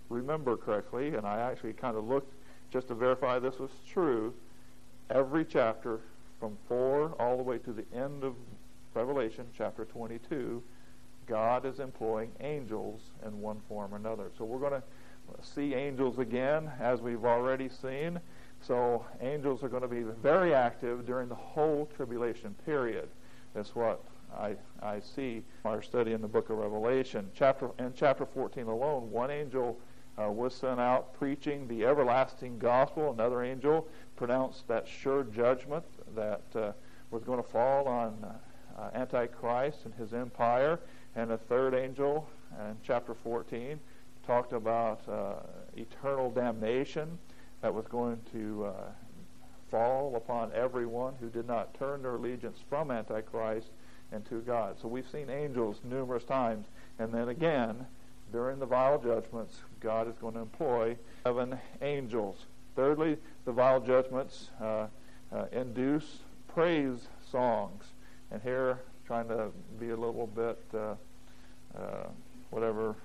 remember 0.09 0.55
correctly, 0.55 1.15
and 1.15 1.25
I 1.25 1.39
actually 1.39 1.73
kind 1.73 1.97
of 1.97 2.07
looked 2.07 2.31
just 2.71 2.87
to 2.89 2.95
verify 2.95 3.39
this 3.39 3.57
was 3.57 3.71
true, 3.87 4.33
every 5.09 5.45
chapter 5.45 5.99
from 6.45 6.57
4 6.67 7.15
all 7.19 7.37
the 7.37 7.43
way 7.43 7.57
to 7.57 7.73
the 7.73 7.85
end 7.91 8.23
of 8.23 8.35
Revelation, 8.93 9.47
chapter 9.57 9.83
22, 9.83 10.61
God 11.25 11.65
is 11.65 11.79
employing 11.79 12.29
angels 12.39 13.01
in 13.25 13.41
one 13.41 13.59
form 13.67 13.91
or 13.91 13.97
another. 13.97 14.29
So 14.37 14.45
we're 14.45 14.59
going 14.59 14.79
to 14.79 14.83
see 15.41 15.73
angels 15.73 16.19
again, 16.19 16.69
as 16.79 17.01
we've 17.01 17.25
already 17.25 17.67
seen. 17.67 18.19
So 18.61 19.03
angels 19.21 19.63
are 19.63 19.69
going 19.69 19.81
to 19.81 19.87
be 19.87 20.03
very 20.21 20.53
active 20.53 21.07
during 21.07 21.29
the 21.29 21.35
whole 21.35 21.89
tribulation 21.95 22.53
period. 22.63 23.09
That's 23.55 23.73
what 23.73 24.03
I, 24.37 24.55
I 24.83 24.99
see 24.99 25.41
our 25.65 25.81
study 25.81 26.13
in 26.13 26.21
the 26.21 26.27
book 26.27 26.51
of 26.51 26.59
Revelation. 26.59 27.27
Chapter 27.33 27.71
in 27.79 27.91
chapter 27.95 28.23
14 28.23 28.67
alone, 28.67 29.09
one 29.09 29.31
angel 29.31 29.79
uh, 30.21 30.29
was 30.29 30.53
sent 30.53 30.79
out 30.79 31.11
preaching 31.17 31.67
the 31.67 31.85
everlasting 31.85 32.59
gospel. 32.59 33.11
Another 33.11 33.41
angel 33.41 33.87
pronounced 34.15 34.67
that 34.67 34.87
sure 34.87 35.23
judgment 35.23 35.83
that 36.15 36.41
uh, 36.55 36.71
was 37.11 37.23
going 37.23 37.41
to 37.41 37.47
fall 37.47 37.87
on 37.87 38.25
uh, 38.77 38.89
Antichrist 38.93 39.85
and 39.85 39.93
his 39.93 40.13
empire. 40.13 40.79
And 41.15 41.31
a 41.31 41.37
third 41.37 41.73
angel 41.73 42.27
in 42.59 42.75
chapter 42.83 43.13
14 43.13 43.79
talked 44.25 44.53
about 44.53 45.07
uh, 45.07 45.35
eternal 45.77 46.31
damnation 46.31 47.17
that 47.61 47.73
was 47.73 47.85
going 47.87 48.19
to 48.31 48.65
uh, 48.65 48.71
fall 49.69 50.15
upon 50.15 50.51
everyone 50.53 51.13
who 51.19 51.29
did 51.29 51.47
not 51.47 51.73
turn 51.73 52.01
their 52.01 52.15
allegiance 52.15 52.59
from 52.69 52.91
Antichrist 52.91 53.69
and 54.11 54.25
to 54.29 54.41
God. 54.41 54.77
So 54.81 54.87
we've 54.87 55.09
seen 55.09 55.29
angels 55.29 55.79
numerous 55.83 56.23
times. 56.23 56.67
And 56.99 57.13
then 57.13 57.29
again, 57.29 57.85
during 58.31 58.59
the 58.59 58.65
vial 58.65 58.99
judgments, 58.99 59.59
God 59.79 60.07
is 60.07 60.15
going 60.17 60.33
to 60.35 60.41
employ 60.41 60.97
seven 61.23 61.57
angels. 61.81 62.45
Thirdly, 62.75 63.17
the 63.45 63.51
vial 63.51 63.79
judgments 63.79 64.49
uh, 64.61 64.87
uh, 65.31 65.45
induce 65.51 66.19
praise 66.47 67.07
songs. 67.29 67.83
And 68.31 68.41
here, 68.41 68.79
trying 69.05 69.27
to 69.27 69.49
be 69.79 69.89
a 69.89 69.95
little 69.95 70.27
bit, 70.27 70.59
uh, 70.73 70.95
uh, 71.77 72.07
whatever, 72.49 72.95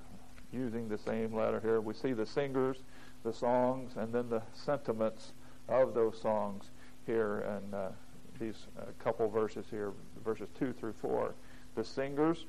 using 0.52 0.88
the 0.88 0.98
same 0.98 1.34
letter 1.34 1.60
here, 1.60 1.80
we 1.80 1.94
see 1.94 2.12
the 2.12 2.26
singers, 2.26 2.78
the 3.24 3.32
songs, 3.32 3.92
and 3.96 4.12
then 4.12 4.28
the 4.28 4.42
sentiments 4.54 5.32
of 5.68 5.94
those 5.94 6.20
songs 6.20 6.70
here 7.06 7.44
in 7.58 7.74
uh, 7.74 7.90
these 8.38 8.66
uh, 8.78 8.84
couple 9.02 9.28
verses 9.28 9.66
here, 9.70 9.92
verses 10.24 10.48
2 10.58 10.72
through 10.72 10.94
4. 11.00 11.34
The 11.74 11.84
singers 11.84 12.46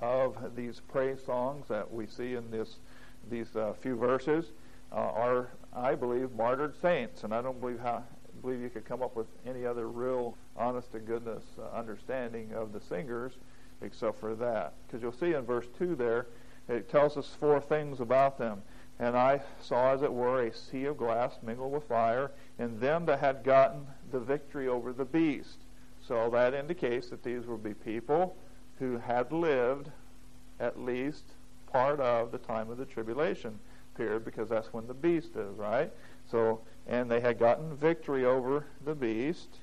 of 0.00 0.56
these 0.56 0.80
praise 0.88 1.18
songs 1.24 1.66
that 1.68 1.92
we 1.92 2.06
see 2.06 2.34
in 2.34 2.50
this 2.50 2.76
these 3.30 3.56
uh, 3.56 3.72
few 3.80 3.96
verses 3.96 4.52
are, 4.92 5.48
I 5.74 5.94
believe, 5.94 6.32
martyred 6.32 6.74
saints, 6.80 7.24
and 7.24 7.34
I 7.34 7.42
don't 7.42 7.60
believe 7.60 7.80
how 7.80 8.04
believe 8.44 8.60
you 8.60 8.68
could 8.68 8.84
come 8.84 9.02
up 9.02 9.16
with 9.16 9.26
any 9.46 9.64
other 9.64 9.88
real, 9.88 10.36
honest 10.56 10.92
to 10.92 10.98
goodness 10.98 11.42
uh, 11.58 11.76
understanding 11.76 12.52
of 12.52 12.72
the 12.72 12.80
singers 12.80 13.32
except 13.80 14.20
for 14.20 14.34
that. 14.34 14.74
Because 14.86 15.02
you'll 15.02 15.12
see 15.12 15.34
in 15.34 15.42
verse 15.42 15.66
2 15.78 15.96
there, 15.96 16.26
it 16.68 16.90
tells 16.90 17.16
us 17.16 17.36
four 17.40 17.60
things 17.60 18.00
about 18.00 18.38
them. 18.38 18.62
And 18.98 19.16
I 19.16 19.40
saw, 19.60 19.92
as 19.92 20.02
it 20.02 20.12
were, 20.12 20.42
a 20.42 20.54
sea 20.54 20.84
of 20.84 20.98
glass 20.98 21.36
mingled 21.42 21.72
with 21.72 21.84
fire, 21.84 22.30
in 22.58 22.78
them 22.78 23.06
that 23.06 23.18
had 23.18 23.44
gotten 23.44 23.86
the 24.12 24.20
victory 24.20 24.68
over 24.68 24.92
the 24.92 25.04
beast. 25.04 25.58
So 26.06 26.30
that 26.30 26.54
indicates 26.54 27.08
that 27.08 27.24
these 27.24 27.46
will 27.46 27.58
be 27.58 27.74
people 27.74 28.36
who 28.78 28.98
had 28.98 29.32
lived 29.32 29.88
at 30.60 30.78
least 30.78 31.24
part 31.72 31.98
of 31.98 32.30
the 32.30 32.38
time 32.38 32.70
of 32.70 32.76
the 32.76 32.84
tribulation 32.84 33.58
period, 33.96 34.24
because 34.24 34.48
that's 34.48 34.72
when 34.72 34.86
the 34.86 34.94
beast 34.94 35.34
is, 35.34 35.56
right? 35.56 35.90
So 36.30 36.60
and 36.86 37.10
they 37.10 37.20
had 37.20 37.38
gotten 37.38 37.76
victory 37.76 38.24
over 38.24 38.66
the 38.84 38.94
beast 38.94 39.58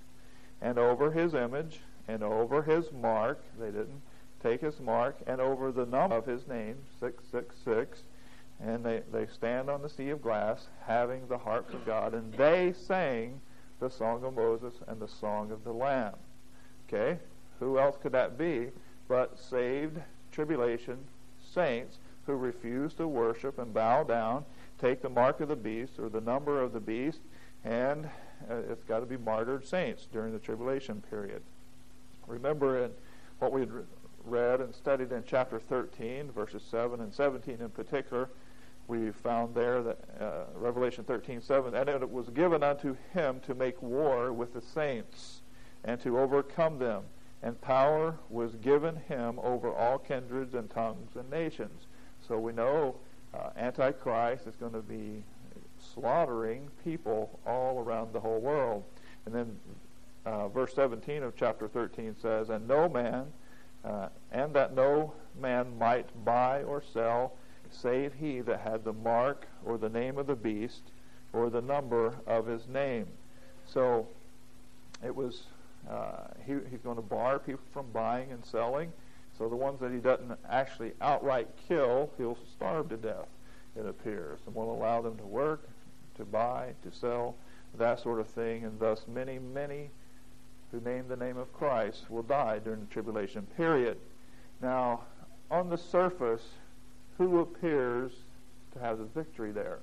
and 0.62 0.78
over 0.78 1.12
his 1.12 1.34
image 1.34 1.80
and 2.08 2.24
over 2.24 2.62
his 2.64 2.92
mark. 2.92 3.44
They 3.60 3.68
didn't 3.68 4.02
take 4.42 4.62
his 4.62 4.80
mark 4.80 5.18
and 5.28 5.40
over 5.40 5.72
the 5.72 5.86
number 5.86 6.16
of 6.16 6.26
his 6.26 6.48
name, 6.48 6.78
666. 7.00 8.02
And 8.64 8.86
they, 8.86 9.02
they 9.12 9.28
stand 9.28 9.70
on 9.70 9.82
the 9.82 9.90
sea 9.90 10.10
of 10.10 10.22
glass 10.22 10.68
having 10.86 11.28
the 11.28 11.38
harps 11.38 11.74
of 11.74 11.86
God. 11.86 12.14
And 12.14 12.34
they 12.34 12.74
sang 12.74 13.40
the 13.80 13.90
song 13.90 14.24
of 14.24 14.36
Moses 14.36 14.74
and 14.88 15.00
the 15.00 15.08
song 15.08 15.52
of 15.52 15.64
the 15.64 15.74
Lamb. 15.74 16.16
Okay? 16.88 17.20
Who 17.60 17.80
else 17.80 17.98
could 18.02 18.12
that 18.12 18.38
be 18.38 18.70
but 19.08 19.38
saved 19.40 20.00
tribulation 20.32 20.98
saints 21.54 21.98
who 22.26 22.34
refuse 22.34 22.94
to 22.94 23.08
worship 23.08 23.58
and 23.60 23.74
bow 23.74 24.04
down 24.04 24.46
take 24.82 25.02
the 25.02 25.10
mark 25.10 25.40
of 25.40 25.48
the 25.48 25.56
beast 25.56 26.00
or 26.00 26.10
the 26.10 26.22
number 26.22 26.62
of 26.62 26.74
the 26.74 26.80
beast, 26.80 27.20
and 27.64 28.06
uh, 28.50 28.56
it's 28.70 28.84
got 28.84 29.00
to 29.00 29.06
be 29.06 29.18
martyred 29.18 29.66
saints 29.66 30.08
during 30.12 30.34
the 30.34 30.40
tribulation 30.40 31.04
period. 31.10 31.44
Remember 32.28 32.84
in 32.84 32.92
what 33.40 33.52
we 33.52 33.68
read 34.26 34.60
and 34.60 34.74
studied 34.74 35.12
in 35.12 35.24
chapter 35.26 35.60
13, 35.60 36.32
verses 36.32 36.64
7 36.70 37.00
and 37.00 37.14
17 37.14 37.58
in 37.60 37.70
particular, 37.70 38.30
we 38.88 39.12
found 39.12 39.54
there 39.54 39.84
that 39.84 40.00
uh, 40.20 40.44
Revelation 40.56 41.04
13, 41.04 41.42
7, 41.42 41.76
and 41.76 41.88
it 41.88 42.10
was 42.10 42.30
given 42.30 42.64
unto 42.64 42.96
him 43.14 43.40
to 43.42 43.54
make 43.54 43.82
war 43.82 44.34
with 44.34 44.54
the 44.54 44.62
saints 44.62 45.42
and 45.84 46.02
to 46.02 46.20
overcome 46.20 46.80
them. 46.80 47.04
And 47.44 47.60
power 47.62 48.18
was 48.30 48.56
given 48.56 48.96
him 49.08 49.40
over 49.40 49.74
all 49.74 49.98
kindreds 49.98 50.54
and 50.54 50.70
tongues 50.70 51.16
and 51.16 51.30
nations. 51.30 51.88
So 52.28 52.38
we 52.38 52.54
know 52.54 52.96
uh, 53.34 53.50
Antichrist 53.58 54.48
is 54.48 54.56
going 54.56 54.74
to 54.74 54.82
be 54.82 55.24
slaughtering 55.94 56.70
people 56.84 57.40
all 57.46 57.80
around 57.80 58.14
the 58.14 58.20
whole 58.20 58.40
world. 58.40 58.84
And 59.26 59.34
then 59.34 59.58
uh, 60.26 60.48
verse 60.50 60.74
17 60.74 61.24
of 61.24 61.36
chapter 61.36 61.68
13 61.68 62.16
says, 62.22 62.50
And 62.50 62.68
no 62.68 62.88
man, 62.88 63.26
uh, 63.84 64.10
and 64.32 64.54
that 64.54 64.76
no 64.76 65.14
man 65.40 65.78
might 65.78 66.08
buy 66.26 66.64
or 66.64 66.84
sell, 66.94 67.34
save 67.72 68.14
he 68.14 68.42
that 68.42 68.60
had 68.60 68.84
the 68.84 68.94
mark 68.94 69.48
or 69.66 69.78
the 69.78 69.90
name 69.90 70.18
of 70.18 70.28
the 70.28 70.36
beast 70.36 70.82
or 71.34 71.50
the 71.50 71.62
number 71.62 72.16
of 72.28 72.46
his 72.46 72.68
name. 72.68 73.08
So 73.66 74.08
it 75.04 75.16
was 75.16 75.44
uh, 75.90 76.28
he, 76.46 76.54
he's 76.70 76.82
going 76.82 76.98
to 76.98 77.02
bar 77.02 77.40
people 77.40 77.64
from 77.74 77.88
buying 77.92 78.32
and 78.32 78.46
selling. 78.46 78.92
So 79.42 79.50
the 79.50 79.56
ones 79.56 79.80
that 79.80 79.92
he 79.92 79.98
doesn't 79.98 80.38
actually 80.48 80.92
outright 81.02 81.48
kill, 81.68 82.12
he'll 82.20 82.38
starve 82.56 82.90
to 82.90 82.96
death, 82.96 83.26
it 83.76 83.88
appears, 83.88 84.40
and 84.46 84.54
will 84.54 84.72
allow 84.72 85.02
them 85.02 85.18
to 85.18 85.26
work, 85.26 85.68
to 86.18 86.26
buy, 86.26 86.76
to 86.84 86.96
sell, 86.96 87.34
that 87.80 88.00
sort 88.00 88.20
of 88.20 88.28
thing. 88.28 88.66
And 88.66 88.80
thus 88.80 89.08
many, 89.08 89.40
many 89.40 89.90
who 90.72 90.80
name 90.82 91.08
the 91.08 91.16
name 91.16 91.38
of 91.38 91.52
Christ 91.54 92.08
will 92.08 92.22
die 92.22 92.60
during 92.60 92.82
the 92.82 92.86
tribulation 92.86 93.48
period. 93.58 93.98
Now, 94.62 95.06
on 95.50 95.72
the 95.72 95.78
surface, 95.78 96.44
who 97.18 97.40
appears 97.40 98.12
to 98.74 98.80
have 98.80 99.00
the 99.00 99.06
victory 99.06 99.52
there? 99.52 99.80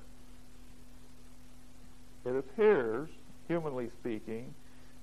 It 2.24 2.36
appears, 2.36 3.08
humanly 3.48 3.90
speaking, 4.00 4.54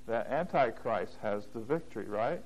that 0.08 0.28
Antichrist 0.28 1.18
has 1.22 1.44
the 1.54 1.60
victory, 1.60 2.06
right? 2.06 2.42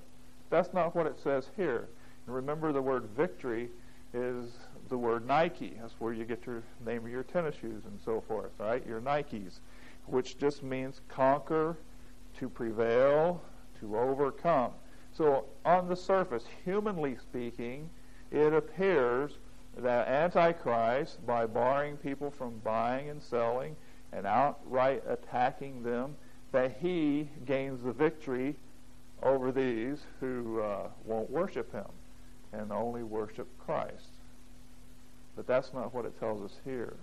That's 0.49 0.73
not 0.73 0.95
what 0.95 1.05
it 1.05 1.19
says 1.23 1.45
here. 1.55 1.87
Remember, 2.29 2.71
the 2.71 2.81
word 2.81 3.05
victory 3.15 3.69
is 4.13 4.45
the 4.89 4.97
word 4.97 5.27
Nike. 5.27 5.77
That's 5.79 5.93
where 5.99 6.13
you 6.13 6.25
get 6.25 6.45
your 6.45 6.63
name 6.85 7.05
of 7.05 7.11
your 7.11 7.23
tennis 7.23 7.55
shoes 7.55 7.85
and 7.85 7.99
so 8.03 8.21
forth, 8.21 8.51
right? 8.57 8.85
Your 8.85 9.01
Nikes, 9.01 9.59
which 10.07 10.37
just 10.37 10.63
means 10.63 11.01
conquer, 11.07 11.77
to 12.37 12.49
prevail, 12.49 13.41
to 13.79 13.97
overcome. 13.97 14.71
So, 15.11 15.45
on 15.65 15.87
the 15.87 15.95
surface, 15.95 16.45
humanly 16.63 17.17
speaking, 17.17 17.89
it 18.31 18.53
appears 18.53 19.37
that 19.77 20.07
Antichrist, 20.07 21.25
by 21.25 21.45
barring 21.45 21.97
people 21.97 22.31
from 22.31 22.59
buying 22.59 23.09
and 23.09 23.21
selling 23.21 23.75
and 24.11 24.25
outright 24.25 25.03
attacking 25.07 25.83
them, 25.83 26.15
that 26.51 26.77
he 26.79 27.29
gains 27.45 27.83
the 27.83 27.91
victory 27.91 28.55
over 29.21 29.51
these 29.51 29.99
who 30.19 30.61
uh, 30.61 30.87
won't 31.05 31.29
worship 31.29 31.71
him 31.71 31.85
and 32.53 32.71
only 32.71 33.03
worship 33.03 33.47
Christ. 33.65 34.09
But 35.35 35.47
that's 35.47 35.73
not 35.73 35.93
what 35.93 36.05
it 36.05 36.19
tells 36.19 36.43
us 36.43 36.57
here. 36.65 36.93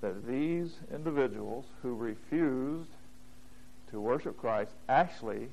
That 0.00 0.26
these 0.26 0.72
individuals 0.92 1.64
who 1.82 1.94
refused 1.94 2.90
to 3.90 4.00
worship 4.00 4.38
Christ 4.38 4.72
actually, 4.88 5.48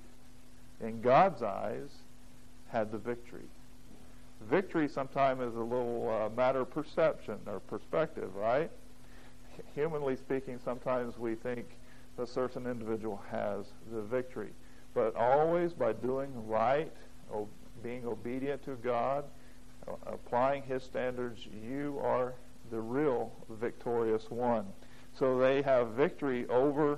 in 0.82 1.02
God's 1.02 1.42
eyes, 1.42 1.90
had 2.70 2.92
the 2.92 2.98
victory. 2.98 3.48
Victory 4.42 4.88
sometimes 4.88 5.42
is 5.42 5.56
a 5.56 5.60
little 5.60 6.10
uh, 6.10 6.30
matter 6.36 6.62
of 6.62 6.72
perception 6.72 7.38
or 7.48 7.60
perspective, 7.62 8.36
right? 8.36 8.70
Humanly 9.74 10.18
speaking, 10.18 10.60
sometimes 10.64 11.18
we 11.18 11.36
think 11.36 11.66
a 12.18 12.28
certain 12.28 12.68
individual 12.68 13.22
has 13.32 13.66
the 13.92 14.02
victory. 14.02 14.50
But 14.94 15.16
always 15.16 15.74
by 15.74 15.94
doing 15.94 16.30
right, 16.48 16.92
being 17.86 18.08
obedient 18.08 18.66
to 18.66 18.76
God, 18.78 19.24
uh, 19.88 19.92
applying 20.08 20.64
His 20.64 20.82
standards, 20.82 21.40
you 21.64 22.00
are 22.04 22.34
the 22.72 22.80
real 22.80 23.32
victorious 23.48 24.32
one. 24.32 24.66
So 25.20 25.38
they 25.38 25.62
have 25.62 25.90
victory 25.90 26.48
over 26.48 26.98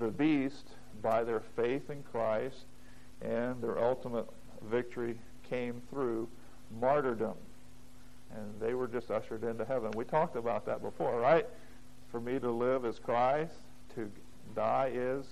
the 0.00 0.08
beast 0.08 0.66
by 1.00 1.22
their 1.22 1.40
faith 1.54 1.90
in 1.90 2.02
Christ, 2.10 2.64
and 3.22 3.62
their 3.62 3.78
ultimate 3.78 4.26
victory 4.68 5.16
came 5.48 5.80
through 5.90 6.28
martyrdom. 6.80 7.36
And 8.34 8.60
they 8.60 8.74
were 8.74 8.88
just 8.88 9.12
ushered 9.12 9.44
into 9.44 9.64
heaven. 9.64 9.92
We 9.92 10.04
talked 10.04 10.34
about 10.34 10.66
that 10.66 10.82
before, 10.82 11.20
right? 11.20 11.46
For 12.10 12.20
me 12.20 12.40
to 12.40 12.50
live 12.50 12.84
as 12.84 12.98
Christ, 12.98 13.54
to 13.94 14.10
die 14.56 14.90
is 14.92 15.24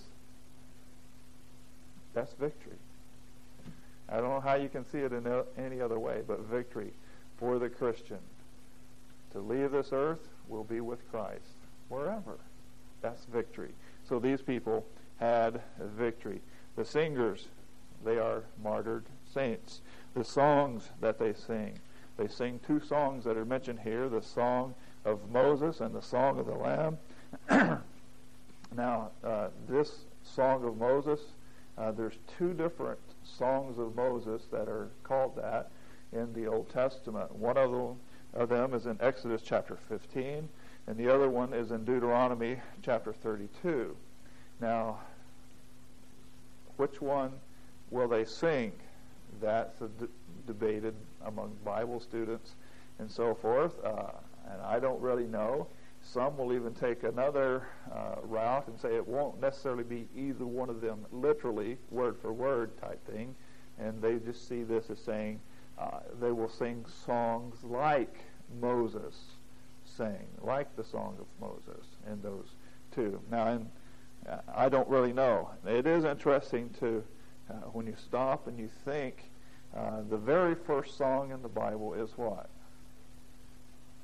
that's 2.15 2.33
victory. 2.35 2.79
I 4.09 4.17
don't 4.17 4.31
know 4.31 4.41
how 4.41 4.55
you 4.55 4.69
can 4.69 4.85
see 4.85 4.99
it 4.99 5.13
in 5.13 5.27
any 5.57 5.81
other 5.81 5.99
way, 5.99 6.23
but 6.27 6.41
victory 6.41 6.93
for 7.39 7.59
the 7.59 7.69
Christian. 7.69 8.19
To 9.33 9.41
leave 9.41 9.73
this 9.73 9.91
earth 9.93 10.29
will 10.49 10.65
be 10.65 10.81
with 10.81 11.11
Christ 11.11 11.57
wherever. 11.89 12.39
That's 13.01 13.25
victory. 13.25 13.71
So 14.09 14.19
these 14.19 14.43
people 14.43 14.87
had 15.19 15.61
victory. 15.81 16.41
The 16.77 16.85
singers, 16.85 17.49
they 18.05 18.19
are 18.19 18.45
martyred 18.63 19.05
saints. 19.33 19.81
The 20.15 20.25
songs 20.25 20.91
that 21.01 21.19
they 21.19 21.33
sing, 21.33 21.79
they 22.17 22.29
sing 22.29 22.61
two 22.67 22.81
songs 22.81 23.25
that 23.25 23.37
are 23.37 23.45
mentioned 23.45 23.81
here 23.81 24.09
the 24.09 24.23
song 24.23 24.75
of 25.05 25.31
Moses 25.31 25.81
and 25.81 25.95
the 25.95 26.03
song 26.03 26.39
of 26.39 26.47
the 26.47 26.55
Lamb. 26.55 26.99
Now, 28.77 29.11
uh, 29.23 29.49
this 29.69 30.05
Song 30.25 30.65
of 30.65 30.77
Moses, 30.77 31.21
uh, 31.79 31.93
there's 31.93 32.15
two 32.39 32.55
different 32.55 32.99
songs 33.25 33.79
of 33.79 33.97
Moses 33.97 34.43
that 34.53 34.69
are 34.69 34.89
called 35.03 35.37
that 35.37 35.71
in 36.13 36.33
the 36.33 36.47
Old 36.47 36.69
Testament. 36.71 37.35
One 37.35 37.57
of 37.57 37.71
them, 37.71 37.97
of 38.35 38.49
them 38.49 38.75
is 38.75 38.87
in 38.87 38.97
Exodus 39.01 39.43
chapter 39.45 39.77
15, 39.89 40.49
and 40.87 40.97
the 40.97 41.13
other 41.13 41.29
one 41.29 41.53
is 41.53 41.71
in 41.71 41.85
Deuteronomy 41.85 42.59
chapter 42.83 43.13
32. 43.13 43.97
Now, 44.61 44.99
which 46.77 47.01
one 47.01 47.33
will 47.91 48.09
they 48.09 48.25
sing? 48.25 48.73
That's 49.41 49.83
debated 50.47 50.95
among 51.25 51.57
Bible 51.65 52.01
students 52.01 52.55
and 52.99 53.11
so 53.11 53.35
forth, 53.35 53.73
uh, 53.85 54.11
and 54.51 54.63
I 54.63 54.79
don't 54.79 55.01
really 55.01 55.27
know. 55.27 55.67
Some 56.05 56.37
will 56.37 56.53
even 56.53 56.75
take 56.75 57.03
another 57.03 57.67
uh, 57.91 58.17
route 58.23 58.69
and 58.69 58.79
say 58.79 58.95
it 58.95 59.07
won't 59.07 59.41
necessarily 59.41 59.85
be 59.85 60.07
either 60.17 60.47
one 60.47 60.71
of 60.71 60.81
them 60.81 61.07
literally, 61.11 61.79
word 61.91 62.17
for 62.21 62.33
word 62.33 62.79
type 62.81 63.05
thing. 63.11 63.35
And 63.79 64.01
they 64.01 64.17
just 64.19 64.47
see 64.49 64.63
this 64.63 64.91
as 64.91 64.99
saying 65.01 65.41
uh, 65.79 66.01
they 66.21 66.31
will 66.31 66.49
sing 66.49 66.85
songs 67.07 67.57
like 67.65 68.17
Moses 68.61 69.15
sang, 69.85 70.27
like 70.43 70.75
the 70.77 70.85
Song 70.85 71.17
of 71.19 71.27
Moses 71.41 71.87
in 72.11 72.21
those 72.23 72.47
two. 72.95 73.21
Now, 73.31 73.49
in, 73.49 73.69
uh, 74.29 74.39
I 74.55 74.69
don't 74.69 74.89
really 74.89 75.13
know. 75.13 75.51
It 75.67 75.87
is 75.87 76.05
interesting 76.05 76.71
to, 76.81 77.03
uh, 77.51 77.55
when 77.73 77.87
you 77.87 77.97
stop 77.97 78.47
and 78.47 78.59
you 78.59 78.69
think, 78.85 79.25
uh, 79.77 80.03
the 80.09 80.17
very 80.17 80.55
first 80.55 80.97
song 80.97 81.33
in 81.33 81.43
the 81.43 81.49
Bible 81.49 81.95
is 81.95 82.11
what? 82.17 82.49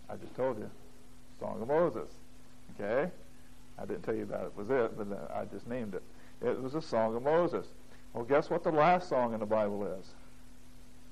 I 0.08 0.16
just 0.16 0.34
told 0.34 0.58
you. 0.58 0.70
Song 1.40 1.61
of 1.61 1.68
Moses. 1.68 2.11
Okay? 2.79 3.11
I 3.79 3.85
didn't 3.87 4.03
tell 4.03 4.14
you 4.14 4.26
that 4.26 4.42
it 4.42 4.53
was 4.57 4.70
it, 4.70 4.96
but 4.96 5.31
I 5.35 5.46
just 5.46 5.66
named 5.66 5.94
it. 5.94 6.03
It 6.46 6.62
was 6.62 6.74
a 6.74 6.83
Song 6.83 7.16
of 7.16 7.22
Moses. 7.22 7.66
Well, 8.12 8.24
guess 8.24 8.50
what 8.50 8.62
the 8.62 8.72
last 8.72 9.09
song 9.09 9.35
in 9.35 9.40
the 9.40 9.46
Bible 9.46 9.85
is? 9.98 10.07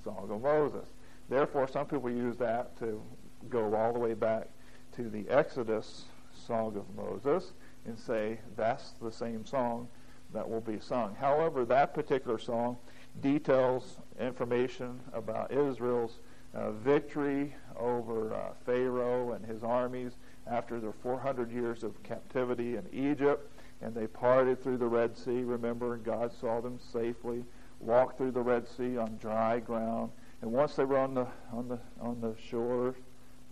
Song 0.04 0.28
of 0.30 0.42
Moses. 0.42 0.88
Therefore, 1.28 1.66
some 1.68 1.86
people 1.86 2.10
use 2.10 2.36
that 2.36 2.78
to 2.78 3.02
go 3.48 3.74
all 3.74 3.92
the 3.92 3.98
way 3.98 4.14
back 4.14 4.48
to 4.96 5.08
the 5.08 5.28
Exodus 5.28 6.04
Song 6.46 6.76
of 6.76 6.84
Moses 6.96 7.52
and 7.86 7.98
say 7.98 8.38
that's 8.56 8.92
the 9.02 9.12
same 9.12 9.44
song 9.46 9.88
that 10.32 10.48
will 10.48 10.60
be 10.60 10.78
sung. 10.80 11.14
However, 11.18 11.64
that 11.64 11.94
particular 11.94 12.38
song 12.38 12.76
details 13.22 13.96
information 14.20 15.00
about 15.12 15.52
Israel's 15.52 16.18
uh, 16.54 16.70
victory 16.72 17.54
over 17.76 18.34
uh, 18.34 18.52
Pharaoh 18.64 19.32
and 19.32 19.44
his 19.44 19.62
armies 19.62 20.12
after 20.50 20.80
their 20.80 20.92
400 20.92 21.52
years 21.52 21.82
of 21.82 22.02
captivity 22.02 22.76
in 22.76 22.86
Egypt. 22.92 23.50
And 23.80 23.94
they 23.94 24.06
parted 24.06 24.62
through 24.62 24.78
the 24.78 24.86
Red 24.86 25.16
Sea, 25.16 25.42
remember, 25.42 25.94
and 25.94 26.04
God 26.04 26.32
saw 26.32 26.60
them 26.60 26.78
safely 26.92 27.44
walk 27.80 28.16
through 28.16 28.32
the 28.32 28.40
Red 28.40 28.66
Sea 28.68 28.96
on 28.96 29.16
dry 29.20 29.60
ground. 29.60 30.10
And 30.42 30.52
once 30.52 30.74
they 30.74 30.84
were 30.84 30.98
on 30.98 31.14
the, 31.14 31.26
on 31.52 31.68
the, 31.68 31.78
on 32.00 32.20
the 32.20 32.34
shore, 32.50 32.94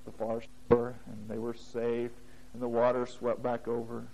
the 0.04 0.12
far 0.12 0.42
shore, 0.68 0.94
and 1.06 1.28
they 1.28 1.38
were 1.38 1.54
safe, 1.54 2.10
and 2.52 2.62
the 2.62 2.68
water 2.68 3.06
swept 3.06 3.42
back 3.42 3.68
over 3.68 4.04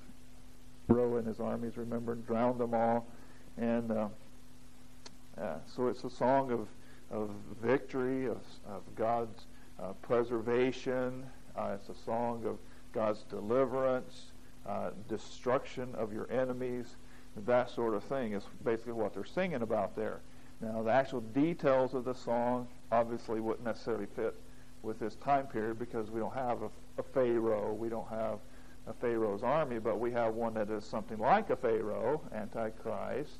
Pharaoh 0.89 1.17
and 1.17 1.27
his 1.27 1.41
armies, 1.41 1.77
remember, 1.77 2.13
and 2.13 2.27
drowned 2.27 2.59
them 2.59 2.75
all. 2.75 3.07
And 3.57 3.91
uh, 3.91 4.09
uh, 5.41 5.57
so 5.67 5.89
it's 5.89 6.05
a 6.05 6.11
song 6.11 6.51
of, 6.51 6.67
of 7.13 7.31
victory, 7.63 8.27
of, 8.27 8.41
of 8.67 8.83
God's 8.97 9.47
uh, 9.81 9.93
preservation. 10.03 11.25
Uh, 11.57 11.77
it's 11.77 11.89
a 11.89 12.05
song 12.05 12.45
of 12.47 12.59
God's 12.93 13.23
deliverance, 13.25 14.33
uh, 14.67 14.91
destruction 15.09 15.95
of 15.95 16.13
your 16.13 16.31
enemies, 16.31 16.97
that 17.37 17.71
sort 17.71 17.95
of 17.95 18.05
thing 18.05 18.33
is 18.33 18.43
basically 18.65 18.93
what 18.93 19.15
they're 19.15 19.25
singing 19.25 19.63
about 19.63 19.97
there. 19.97 20.21
Now, 20.61 20.83
the 20.83 20.91
actual 20.93 21.21
details 21.21 21.95
of 21.95 22.05
the 22.05 22.15
song 22.15 22.69
obviously 22.91 23.41
wouldn't 23.41 23.65
necessarily 23.65 24.07
fit 24.07 24.35
with 24.83 24.99
this 24.99 25.17
time 25.17 25.47
period 25.47 25.79
because 25.79 26.11
we 26.11 26.21
don't 26.21 26.35
have 26.35 26.63
a, 26.63 26.71
a 26.99 27.03
Pharaoh, 27.03 27.73
we 27.73 27.89
don't 27.89 28.09
have 28.09 28.39
a 28.87 28.93
Pharaoh's 28.93 29.43
army, 29.43 29.79
but 29.79 29.99
we 29.99 30.11
have 30.13 30.35
one 30.35 30.55
that 30.55 30.71
is 30.71 30.85
something 30.85 31.19
like 31.19 31.51
a 31.51 31.57
Pharaoh, 31.57 32.21
Antichrist, 32.35 33.39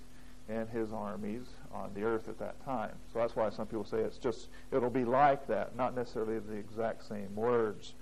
and 0.49 0.69
his 0.69 0.93
armies 0.93 1.47
on 1.73 1.91
the 1.95 2.03
earth 2.03 2.29
at 2.29 2.39
that 2.39 2.63
time. 2.65 2.93
So 3.13 3.21
that's 3.21 3.37
why 3.37 3.51
some 3.51 3.67
people 3.67 3.85
say 3.85 3.99
it's 3.99 4.19
just, 4.19 4.49
it'll 4.71 4.91
be 4.91 5.05
like 5.05 5.47
that, 5.47 5.77
not 5.77 5.95
necessarily 5.95 6.39
the 6.39 6.55
exact 6.55 7.07
same 7.09 7.35
words. 7.35 7.95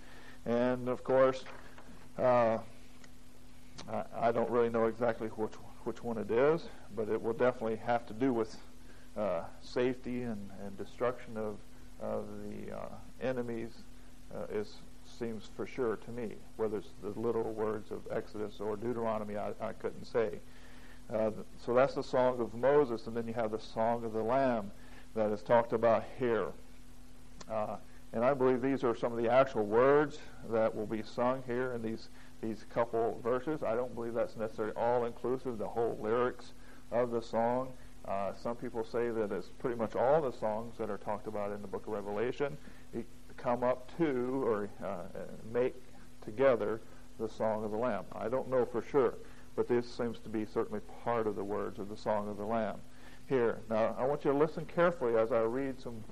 And 0.47 0.89
of 0.89 1.05
course, 1.05 1.45
uh, 2.19 2.59
I, 3.89 4.03
I, 4.19 4.33
don't 4.33 4.51
really 4.51 4.71
know 4.71 4.87
exactly 4.87 5.29
which, 5.29 5.53
which 5.85 6.03
one 6.03 6.19
it 6.19 6.31
is, 6.31 6.63
but 6.97 7.09
it 7.09 7.21
will 7.23 7.35
definitely 7.35 7.77
have 7.77 8.07
to 8.07 8.15
do 8.15 8.33
with 8.33 8.57
uh, 9.17 9.43
safety 9.63 10.23
and, 10.23 10.51
and 10.65 10.77
destruction 10.77 11.37
of, 11.37 11.57
of 12.01 12.25
the 12.45 12.75
uh, 12.75 12.89
enemies 13.23 13.71
uh, 14.35 14.45
is 14.53 14.77
seems 15.19 15.51
for 15.57 15.67
sure 15.67 15.97
to 15.97 16.11
me. 16.13 16.35
Whether 16.57 16.79
it's 16.79 16.89
the 17.03 17.19
literal 17.19 17.53
words 17.53 17.91
of 17.91 18.01
Exodus 18.11 18.61
or 18.61 18.77
Deuteronomy, 18.77 19.37
I, 19.37 19.53
I 19.61 19.73
couldn't 19.73 20.05
say. 20.05 20.39
Uh, 21.13 21.31
so 21.65 21.75
that's 21.75 21.95
the 21.95 22.03
song 22.03 22.41
of 22.41 22.55
Moses, 22.55 23.07
and 23.07 23.17
then 23.17 23.27
you 23.27 23.35
have 23.35 23.51
the 23.51 23.59
song 23.59 24.05
of 24.05 24.13
the 24.13 24.23
Lamb 24.23 24.71
that 25.15 25.31
is 25.31 25.43
talked 25.43 25.73
about 25.73 26.05
here. 26.19 26.49
Uh, 27.51 27.77
and 28.13 28.25
I 28.25 28.35
believe 28.35 28.63
these 28.63 28.85
are 28.85 28.95
some 28.95 29.13
of 29.13 29.23
the 29.23 29.31
actual 29.31 29.65
words 29.65 30.19
that 30.51 30.75
will 30.75 30.87
be 30.87 31.03
sung 31.03 31.43
here 31.47 31.73
in 31.73 31.83
these 31.83 32.09
these 32.41 32.65
couple 32.71 33.21
verses. 33.23 33.63
I 33.63 33.75
don't 33.75 33.95
believe 33.95 34.15
that's 34.15 34.35
necessarily 34.37 34.75
all 34.75 35.05
inclusive, 35.05 35.59
the 35.59 35.69
whole 35.69 35.99
lyrics 36.01 36.53
of 36.91 37.11
the 37.11 37.21
song. 37.21 37.69
Uh, 38.07 38.33
some 38.35 38.57
people 38.57 38.83
say 38.83 39.11
that 39.11 39.31
it's 39.31 39.49
pretty 39.59 39.77
much 39.77 39.95
all 39.95 40.23
the 40.23 40.33
songs 40.33 40.79
that 40.79 40.89
are 40.89 40.97
talked 40.97 41.27
about 41.27 41.53
in 41.53 41.61
the 41.61 41.69
book 41.69 41.87
of 41.87 41.93
Revelation 41.93 42.57
come 43.41 43.65
up 43.65 43.91
to 43.97 44.45
or 44.47 44.69
uh, 44.85 45.03
make 45.53 45.75
together 46.25 46.81
the 47.19 47.29
song 47.29 47.65
of 47.65 47.71
the 47.71 47.77
Lamb. 47.77 48.05
I 48.13 48.29
don't 48.29 48.49
know 48.49 48.65
for 48.65 48.83
sure, 48.83 49.15
but 49.61 49.69
this 49.69 49.87
seems 49.87 50.19
to 50.21 50.31
be 50.31 50.47
certainly 50.47 50.81
part 51.05 51.27
of 51.27 51.37
the 51.37 51.45
words 51.45 51.79
of 51.79 51.91
the 51.91 51.97
song 51.97 52.31
of 52.31 52.39
the 52.39 52.45
Lamb. 52.47 52.79
Here, 53.27 53.59
now 53.69 53.95
I 53.99 54.07
want 54.07 54.25
you 54.25 54.33
to 54.33 54.39
listen 54.39 54.65
carefully 54.65 55.19
as 55.19 55.33
I 55.33 55.41
read 55.41 55.79
some 55.79 56.03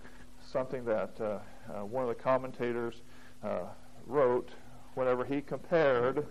something 0.47 0.85
that 0.85 1.19
uh, 1.19 1.39
uh, 1.73 1.87
one 1.87 2.03
of 2.03 2.11
the 2.11 2.15
commentators 2.15 3.01
uh, 3.43 3.61
wrote 4.07 4.51
whenever 4.97 5.25
he 5.25 5.41
compared 5.41 6.27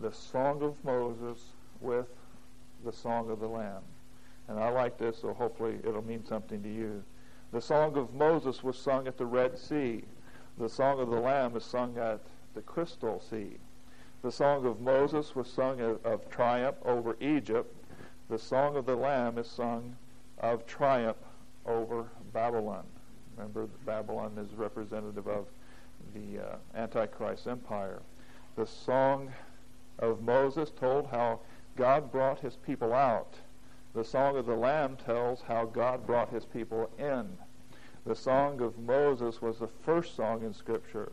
the 0.00 0.10
song 0.10 0.60
of 0.64 0.74
Moses 0.84 1.38
with 1.80 2.08
the 2.84 2.92
song 2.92 3.30
of 3.30 3.38
the 3.38 3.46
Lamb. 3.46 3.84
And 4.48 4.58
I 4.58 4.70
like 4.70 4.98
this, 4.98 5.18
so 5.20 5.34
hopefully 5.34 5.78
it'll 5.84 6.04
mean 6.04 6.24
something 6.26 6.64
to 6.64 6.68
you. 6.68 7.04
The 7.52 7.60
song 7.60 7.96
of 7.96 8.12
Moses 8.12 8.64
was 8.64 8.76
sung 8.76 9.06
at 9.06 9.16
the 9.16 9.26
Red 9.26 9.56
Sea. 9.56 10.02
The 10.58 10.68
song 10.68 10.98
of 10.98 11.10
the 11.10 11.20
Lamb 11.20 11.54
is 11.56 11.64
sung 11.64 11.96
at 11.96 12.22
the 12.54 12.62
Crystal 12.62 13.22
Sea. 13.30 13.58
The 14.22 14.32
song 14.32 14.66
of 14.66 14.80
Moses 14.80 15.34
was 15.34 15.48
sung 15.48 15.80
of, 15.80 16.04
of 16.04 16.28
triumph 16.28 16.76
over 16.84 17.16
Egypt. 17.20 17.74
The 18.28 18.38
song 18.38 18.76
of 18.76 18.86
the 18.86 18.96
Lamb 18.96 19.38
is 19.38 19.46
sung 19.46 19.96
of 20.38 20.66
triumph 20.66 21.16
over 21.66 22.06
Babylon. 22.32 22.84
Remember, 23.36 23.68
Babylon 23.86 24.32
is 24.38 24.52
representative 24.54 25.28
of 25.28 25.46
the 26.14 26.40
uh, 26.40 26.56
Antichrist 26.74 27.46
empire. 27.46 28.02
The 28.56 28.66
song 28.66 29.32
of 29.98 30.22
Moses 30.22 30.70
told 30.70 31.06
how 31.06 31.40
God 31.76 32.10
brought 32.10 32.40
his 32.40 32.56
people 32.56 32.92
out 32.92 33.34
the 33.98 34.04
Song 34.04 34.36
of 34.36 34.46
the 34.46 34.54
Lamb 34.54 34.96
tells 34.96 35.42
how 35.42 35.64
God 35.64 36.06
brought 36.06 36.28
his 36.28 36.44
people 36.44 36.88
in. 36.98 37.36
The 38.06 38.14
Song 38.14 38.60
of 38.60 38.78
Moses 38.78 39.42
was 39.42 39.58
the 39.58 39.66
first 39.66 40.14
song 40.14 40.44
in 40.44 40.54
Scripture. 40.54 41.10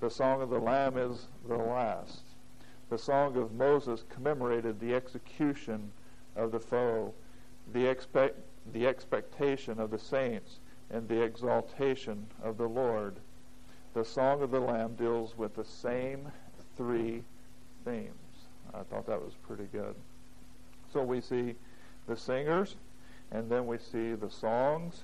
The 0.00 0.10
Song 0.10 0.42
of 0.42 0.50
the 0.50 0.58
Lamb 0.58 0.98
is 0.98 1.28
the 1.48 1.56
last. 1.56 2.24
The 2.88 2.98
Song 2.98 3.36
of 3.36 3.52
Moses 3.52 4.04
commemorated 4.08 4.78
the 4.78 4.94
execution 4.94 5.90
of 6.36 6.52
the 6.52 6.60
foe, 6.60 7.12
the, 7.72 7.84
expect, 7.86 8.36
the 8.72 8.86
expectation 8.86 9.80
of 9.80 9.90
the 9.90 9.98
saints, 9.98 10.60
and 10.90 11.08
the 11.08 11.20
exaltation 11.20 12.26
of 12.42 12.58
the 12.58 12.68
Lord. 12.68 13.16
The 13.94 14.04
Song 14.04 14.40
of 14.40 14.52
the 14.52 14.60
Lamb 14.60 14.94
deals 14.94 15.36
with 15.36 15.56
the 15.56 15.64
same 15.64 16.30
three 16.76 17.24
themes. 17.84 18.12
I 18.72 18.82
thought 18.84 19.06
that 19.06 19.20
was 19.20 19.34
pretty 19.46 19.66
good. 19.72 19.94
So 20.92 21.02
we 21.02 21.20
see 21.20 21.56
the 22.06 22.16
singers, 22.16 22.76
and 23.32 23.50
then 23.50 23.66
we 23.66 23.78
see 23.78 24.14
the 24.14 24.30
songs, 24.30 25.02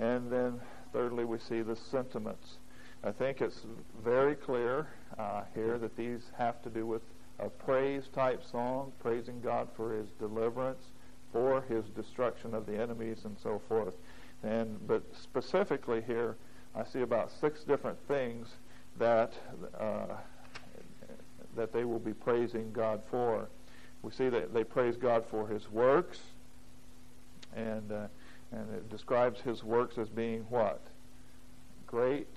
and 0.00 0.32
then 0.32 0.60
thirdly 0.92 1.24
we 1.24 1.38
see 1.38 1.62
the 1.62 1.76
sentiments. 1.76 2.56
I 3.04 3.12
think 3.12 3.40
it's 3.40 3.62
very 4.02 4.34
clear 4.34 4.88
uh, 5.16 5.42
here 5.54 5.78
that 5.78 5.96
these 5.96 6.22
have 6.36 6.60
to 6.62 6.70
do 6.70 6.86
with 6.86 7.02
a 7.40 7.48
praise 7.48 8.08
type 8.12 8.42
song, 8.44 8.92
praising 9.00 9.40
God 9.40 9.68
for 9.76 9.94
his 9.94 10.08
deliverance, 10.18 10.84
for 11.32 11.62
his 11.62 11.84
destruction 11.96 12.54
of 12.54 12.66
the 12.66 12.80
enemies, 12.80 13.18
and 13.24 13.36
so 13.42 13.60
forth. 13.68 13.94
And 14.42 14.86
but 14.86 15.02
specifically 15.14 16.02
here, 16.06 16.36
I 16.74 16.84
see 16.84 17.00
about 17.00 17.30
six 17.30 17.62
different 17.64 17.98
things 18.08 18.48
that 18.98 19.32
uh, 19.78 20.14
that 21.56 21.72
they 21.72 21.84
will 21.84 21.98
be 21.98 22.12
praising 22.14 22.72
God 22.72 23.02
for. 23.10 23.48
We 24.02 24.10
see 24.12 24.28
that 24.28 24.54
they 24.54 24.64
praise 24.64 24.96
God 24.96 25.24
for 25.30 25.46
His 25.46 25.70
works, 25.70 26.20
and 27.54 27.92
uh, 27.92 28.06
and 28.52 28.72
it 28.74 28.90
describes 28.90 29.40
his 29.40 29.62
works 29.62 29.98
as 29.98 30.08
being 30.08 30.44
what 30.48 30.80
great 31.86 32.28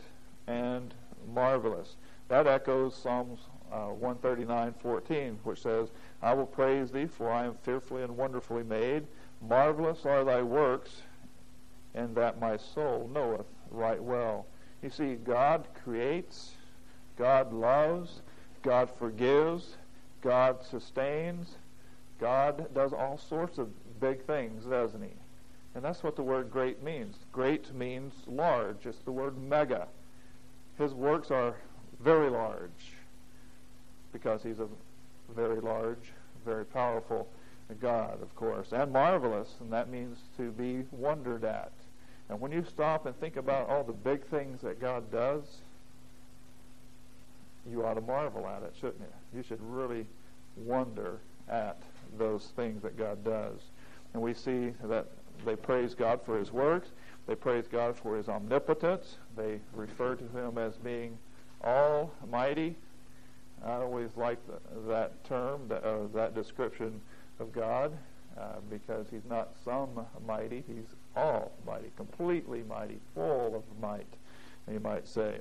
and 0.47 0.93
marvelous. 1.33 1.95
That 2.27 2.47
echoes 2.47 2.95
Psalms 2.95 3.39
uh, 3.73 3.87
139:14, 3.99 5.39
which 5.43 5.61
says, 5.63 5.91
"I 6.21 6.33
will 6.35 6.45
praise 6.45 6.91
thee, 6.91 7.07
for 7.07 7.31
I 7.31 7.45
am 7.45 7.55
fearfully 7.55 8.03
and 8.03 8.15
wonderfully 8.15 8.63
made. 8.63 9.07
Marvelous 9.41 10.05
are 10.05 10.23
thy 10.23 10.43
works, 10.43 11.01
and 11.95 12.15
that 12.15 12.39
my 12.39 12.55
soul 12.55 13.09
knoweth 13.11 13.47
right 13.71 14.01
well." 14.01 14.45
You 14.83 14.91
see, 14.91 15.15
God 15.15 15.67
creates, 15.83 16.55
God 17.17 17.51
loves, 17.51 18.21
God 18.61 18.91
forgives, 18.91 19.77
God 20.21 20.63
sustains, 20.63 21.57
God 22.19 22.73
does 22.75 22.93
all 22.93 23.17
sorts 23.17 23.57
of 23.57 23.99
big 23.99 24.23
things, 24.25 24.65
doesn't 24.65 25.01
he? 25.01 25.15
And 25.73 25.83
that's 25.83 26.03
what 26.03 26.15
the 26.15 26.21
word 26.21 26.51
great 26.51 26.83
means. 26.83 27.17
Great 27.31 27.73
means 27.73 28.13
large. 28.27 28.85
It's 28.85 28.99
the 28.99 29.11
word 29.11 29.35
mega. 29.37 29.87
His 30.77 30.93
works 30.93 31.31
are 31.31 31.55
very 31.99 32.29
large 32.29 32.92
because 34.13 34.43
he's 34.43 34.59
a 34.59 34.67
very 35.35 35.59
large, 35.59 36.13
very 36.45 36.65
powerful 36.65 37.27
God, 37.81 38.21
of 38.21 38.35
course, 38.35 38.71
and 38.71 38.91
marvelous, 38.93 39.55
and 39.59 39.73
that 39.73 39.89
means 39.89 40.17
to 40.37 40.51
be 40.51 40.83
wondered 40.91 41.43
at. 41.43 41.71
And 42.29 42.39
when 42.39 42.51
you 42.51 42.63
stop 42.69 43.05
and 43.05 43.19
think 43.19 43.35
about 43.35 43.69
all 43.69 43.83
the 43.83 43.93
big 43.93 44.23
things 44.25 44.61
that 44.61 44.79
God 44.79 45.11
does, 45.11 45.43
you 47.69 47.85
ought 47.85 47.95
to 47.95 48.01
marvel 48.01 48.47
at 48.47 48.63
it, 48.63 48.73
shouldn't 48.79 48.99
you? 48.99 49.37
You 49.37 49.43
should 49.43 49.61
really 49.61 50.05
wonder 50.57 51.19
at 51.49 51.81
those 52.17 52.51
things 52.55 52.83
that 52.83 52.97
God 52.97 53.23
does. 53.23 53.59
And 54.13 54.21
we 54.21 54.33
see 54.33 54.73
that 54.83 55.07
they 55.45 55.55
praise 55.55 55.95
God 55.95 56.21
for 56.25 56.37
his 56.37 56.51
works. 56.51 56.89
They 57.27 57.35
praise 57.35 57.65
God 57.71 57.95
for 57.97 58.17
his 58.17 58.27
omnipotence. 58.29 59.17
They 59.35 59.59
refer 59.73 60.15
to 60.15 60.23
him 60.37 60.57
as 60.57 60.73
being 60.75 61.17
almighty. 61.63 62.75
I 63.65 63.75
always 63.75 64.09
like 64.15 64.39
that 64.87 65.23
term, 65.23 65.67
that, 65.69 65.83
uh, 65.83 66.07
that 66.13 66.35
description 66.35 66.99
of 67.39 67.53
God, 67.53 67.97
uh, 68.37 68.55
because 68.69 69.07
he's 69.09 69.25
not 69.29 69.49
some 69.63 69.89
mighty. 70.27 70.63
He's 70.67 70.95
almighty, 71.15 71.91
completely 71.95 72.63
mighty, 72.67 72.99
full 73.13 73.55
of 73.55 73.63
might, 73.81 74.07
you 74.71 74.79
might 74.79 75.07
say. 75.07 75.37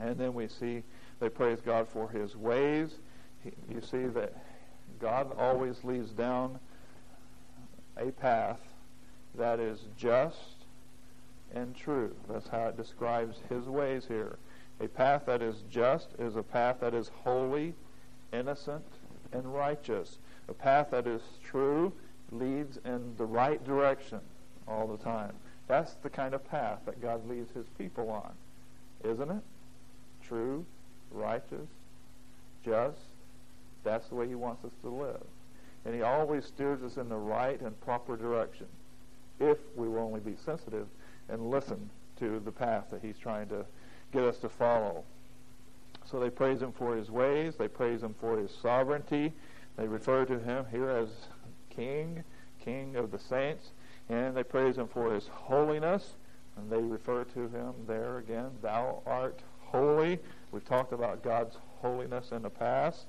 And 0.00 0.16
then 0.16 0.34
we 0.34 0.48
see 0.48 0.82
they 1.20 1.28
praise 1.28 1.60
God 1.60 1.86
for 1.88 2.08
his 2.08 2.36
ways. 2.36 2.90
He, 3.44 3.52
you 3.72 3.80
see 3.80 4.06
that 4.06 4.32
God 4.98 5.36
always 5.38 5.84
leads 5.84 6.10
down 6.10 6.58
a 7.96 8.10
path 8.12 8.60
that 9.36 9.60
is 9.60 9.80
just 9.96 10.38
and 11.54 11.74
true. 11.74 12.14
That's 12.28 12.48
how 12.48 12.66
it 12.68 12.76
describes 12.76 13.38
his 13.48 13.66
ways 13.66 14.04
here. 14.06 14.36
A 14.80 14.88
path 14.88 15.26
that 15.26 15.42
is 15.42 15.56
just 15.70 16.08
is 16.18 16.36
a 16.36 16.42
path 16.42 16.76
that 16.80 16.94
is 16.94 17.10
holy, 17.22 17.74
innocent, 18.32 18.84
and 19.32 19.54
righteous. 19.54 20.18
A 20.48 20.54
path 20.54 20.88
that 20.90 21.06
is 21.06 21.20
true 21.44 21.92
leads 22.32 22.78
in 22.84 23.14
the 23.18 23.26
right 23.26 23.62
direction 23.64 24.20
all 24.66 24.86
the 24.86 25.02
time. 25.02 25.32
That's 25.68 25.94
the 26.02 26.10
kind 26.10 26.34
of 26.34 26.48
path 26.48 26.80
that 26.86 27.00
God 27.00 27.28
leads 27.28 27.52
his 27.52 27.66
people 27.78 28.10
on, 28.10 28.32
isn't 29.04 29.30
it? 29.30 29.42
True, 30.26 30.64
righteous, 31.10 31.68
just. 32.64 32.98
That's 33.82 34.08
the 34.08 34.14
way 34.14 34.28
he 34.28 34.34
wants 34.34 34.64
us 34.64 34.72
to 34.82 34.88
live. 34.88 35.22
And 35.84 35.94
he 35.94 36.02
always 36.02 36.44
steers 36.44 36.82
us 36.82 36.96
in 36.96 37.08
the 37.08 37.16
right 37.16 37.60
and 37.60 37.78
proper 37.80 38.16
direction 38.16 38.66
if 39.38 39.58
we 39.74 39.88
will 39.88 40.00
only 40.00 40.20
be 40.20 40.36
sensitive 40.44 40.86
and 41.28 41.50
listen 41.50 41.88
to 42.18 42.40
the 42.44 42.52
path 42.52 42.84
that 42.90 43.00
he's 43.02 43.16
trying 43.16 43.48
to 43.48 43.64
get 44.12 44.24
us 44.24 44.38
to 44.38 44.48
follow. 44.48 45.04
So 46.10 46.18
they 46.18 46.30
praise 46.30 46.60
him 46.60 46.72
for 46.72 46.96
his 46.96 47.10
ways. 47.10 47.54
They 47.56 47.68
praise 47.68 48.02
him 48.02 48.14
for 48.20 48.38
his 48.38 48.50
sovereignty. 48.62 49.32
They 49.76 49.86
refer 49.86 50.24
to 50.24 50.38
him 50.38 50.66
here 50.70 50.90
as 50.90 51.08
King, 51.70 52.24
King 52.62 52.96
of 52.96 53.10
the 53.10 53.18
saints, 53.18 53.70
and 54.08 54.36
they 54.36 54.42
praise 54.42 54.76
him 54.76 54.88
for 54.88 55.14
his 55.14 55.28
holiness, 55.28 56.14
and 56.56 56.70
they 56.70 56.82
refer 56.82 57.24
to 57.24 57.48
him 57.48 57.72
there 57.86 58.18
again, 58.18 58.50
thou 58.60 59.02
art 59.06 59.40
holy. 59.60 60.18
We've 60.50 60.64
talked 60.64 60.92
about 60.92 61.22
God's 61.22 61.56
holiness 61.80 62.32
in 62.32 62.42
the 62.42 62.50
past, 62.50 63.06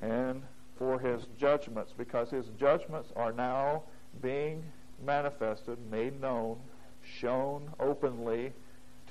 and 0.00 0.42
for 0.76 0.98
his 0.98 1.26
judgments, 1.38 1.92
because 1.96 2.30
his 2.30 2.46
judgments 2.58 3.12
are 3.14 3.32
now 3.32 3.82
being 4.22 4.64
manifested, 5.04 5.78
made 5.90 6.20
known, 6.20 6.58
shown 7.04 7.70
openly 7.78 8.52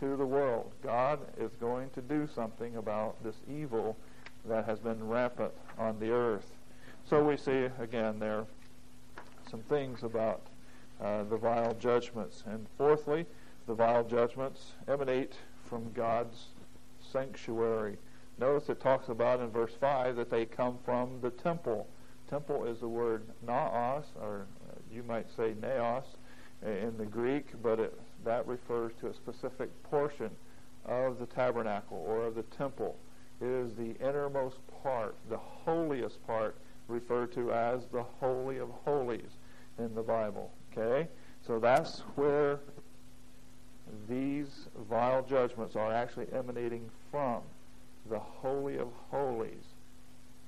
to 0.01 0.17
the 0.17 0.25
world. 0.25 0.71
God 0.81 1.19
is 1.39 1.51
going 1.59 1.91
to 1.91 2.01
do 2.01 2.27
something 2.33 2.75
about 2.75 3.23
this 3.23 3.35
evil 3.47 3.95
that 4.45 4.65
has 4.65 4.79
been 4.79 5.07
rampant 5.07 5.53
on 5.77 5.99
the 5.99 6.11
earth. 6.11 6.47
So 7.07 7.23
we 7.23 7.37
see 7.37 7.67
again 7.79 8.17
there 8.17 8.45
some 9.49 9.61
things 9.61 10.01
about 10.01 10.41
uh, 10.99 11.23
the 11.25 11.37
vial 11.37 11.75
judgments. 11.75 12.43
And 12.47 12.65
fourthly, 12.77 13.27
the 13.67 13.75
vial 13.75 14.03
judgments 14.03 14.71
emanate 14.87 15.33
from 15.65 15.91
God's 15.93 16.47
sanctuary. 17.11 17.97
Notice 18.39 18.69
it 18.69 18.81
talks 18.81 19.09
about 19.09 19.39
in 19.39 19.51
verse 19.51 19.73
5 19.79 20.15
that 20.15 20.31
they 20.31 20.45
come 20.45 20.79
from 20.83 21.19
the 21.21 21.29
temple. 21.29 21.87
Temple 22.27 22.65
is 22.65 22.79
the 22.79 22.87
word 22.87 23.23
naos, 23.45 24.05
or 24.19 24.47
you 24.91 25.03
might 25.03 25.27
say 25.35 25.53
naos 25.61 26.05
in 26.65 26.97
the 26.97 27.05
Greek, 27.05 27.47
but 27.61 27.79
it, 27.79 27.99
that 28.23 28.45
refers 28.47 28.91
to 29.01 29.07
a 29.07 29.13
specific 29.13 29.69
portion 29.83 30.29
of 30.85 31.19
the 31.19 31.25
tabernacle 31.25 32.03
or 32.07 32.25
of 32.25 32.35
the 32.35 32.43
temple. 32.43 32.95
It 33.41 33.47
is 33.47 33.73
the 33.73 33.95
innermost 33.99 34.57
part, 34.83 35.15
the 35.29 35.37
holiest 35.37 36.25
part, 36.27 36.55
referred 36.87 37.33
to 37.33 37.51
as 37.51 37.81
the 37.91 38.03
Holy 38.19 38.57
of 38.57 38.69
Holies 38.85 39.31
in 39.79 39.93
the 39.95 40.01
Bible. 40.01 40.51
Okay? 40.71 41.07
So 41.45 41.59
that's 41.59 41.99
where 42.15 42.59
these 44.07 44.67
vial 44.89 45.23
judgments 45.23 45.75
are 45.75 45.91
actually 45.91 46.27
emanating 46.33 46.89
from 47.09 47.41
the 48.09 48.19
Holy 48.19 48.77
of 48.77 48.87
Holies. 49.09 49.65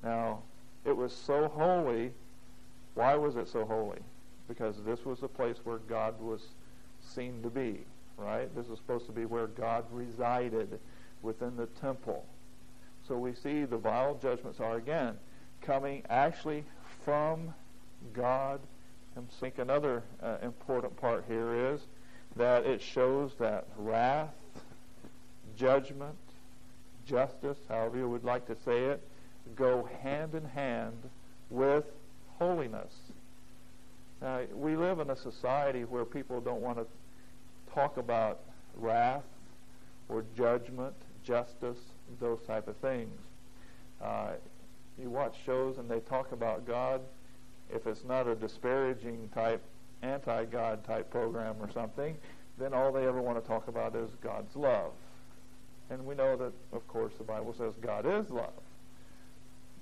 Now, 0.03 0.39
it 0.85 0.95
was 0.95 1.15
so 1.15 1.47
holy. 1.47 2.11
Why 2.95 3.15
was 3.15 3.35
it 3.35 3.47
so 3.47 3.65
holy? 3.65 3.99
Because 4.47 4.75
this 4.85 5.05
was 5.05 5.19
the 5.19 5.27
place 5.27 5.57
where 5.63 5.77
God 5.77 6.19
was 6.19 6.41
seen 7.03 7.41
to 7.43 7.49
be, 7.49 7.79
right? 8.17 8.53
This 8.55 8.67
is 8.67 8.77
supposed 8.77 9.05
to 9.07 9.11
be 9.11 9.25
where 9.25 9.47
God 9.47 9.85
resided 9.91 10.79
within 11.21 11.55
the 11.55 11.67
temple. 11.67 12.25
So 13.07 13.17
we 13.17 13.33
see 13.33 13.65
the 13.65 13.77
vial 13.77 14.17
judgments 14.21 14.59
are 14.59 14.77
again 14.77 15.17
coming 15.61 16.03
actually 16.09 16.63
from 17.03 17.53
God 18.13 18.59
himself. 19.15 19.37
I 19.37 19.39
think 19.39 19.59
another 19.59 20.03
uh, 20.21 20.37
important 20.41 20.97
part 20.97 21.25
here 21.27 21.73
is 21.73 21.81
that 22.35 22.65
it 22.65 22.81
shows 22.81 23.31
that 23.39 23.67
wrath, 23.77 24.33
judgment, 25.55 26.15
justice, 27.05 27.57
however 27.69 27.97
you 27.97 28.09
would 28.09 28.23
like 28.23 28.47
to 28.47 28.55
say 28.65 28.85
it, 28.85 29.01
go 29.55 29.87
hand 30.01 30.33
in 30.33 30.45
hand 30.45 30.97
with 31.49 31.85
holiness. 32.39 32.93
Now, 34.23 34.39
we 34.55 34.77
live 34.77 34.99
in 34.99 35.09
a 35.09 35.17
society 35.17 35.83
where 35.83 36.05
people 36.05 36.39
don't 36.39 36.61
want 36.61 36.77
to 36.77 36.85
talk 37.73 37.97
about 37.97 38.39
wrath 38.77 39.25
or 40.07 40.23
judgment, 40.37 40.93
justice, 41.25 41.77
those 42.21 42.39
type 42.47 42.69
of 42.69 42.77
things. 42.77 43.19
Uh, 44.01 44.29
you 44.97 45.09
watch 45.09 45.35
shows 45.45 45.77
and 45.77 45.89
they 45.89 45.99
talk 45.99 46.31
about 46.31 46.65
God. 46.65 47.01
If 47.69 47.85
it's 47.85 48.05
not 48.05 48.25
a 48.27 48.35
disparaging 48.35 49.29
type, 49.33 49.61
anti-God 50.01 50.85
type 50.85 51.11
program 51.11 51.55
or 51.59 51.69
something, 51.73 52.15
then 52.57 52.73
all 52.73 52.93
they 52.93 53.05
ever 53.05 53.21
want 53.21 53.43
to 53.43 53.45
talk 53.45 53.67
about 53.67 53.93
is 53.93 54.09
God's 54.23 54.55
love. 54.55 54.93
And 55.89 56.05
we 56.05 56.15
know 56.15 56.37
that, 56.37 56.53
of 56.71 56.87
course, 56.87 57.11
the 57.17 57.25
Bible 57.25 57.53
says 57.57 57.73
God 57.81 58.05
is 58.05 58.29
love. 58.29 58.53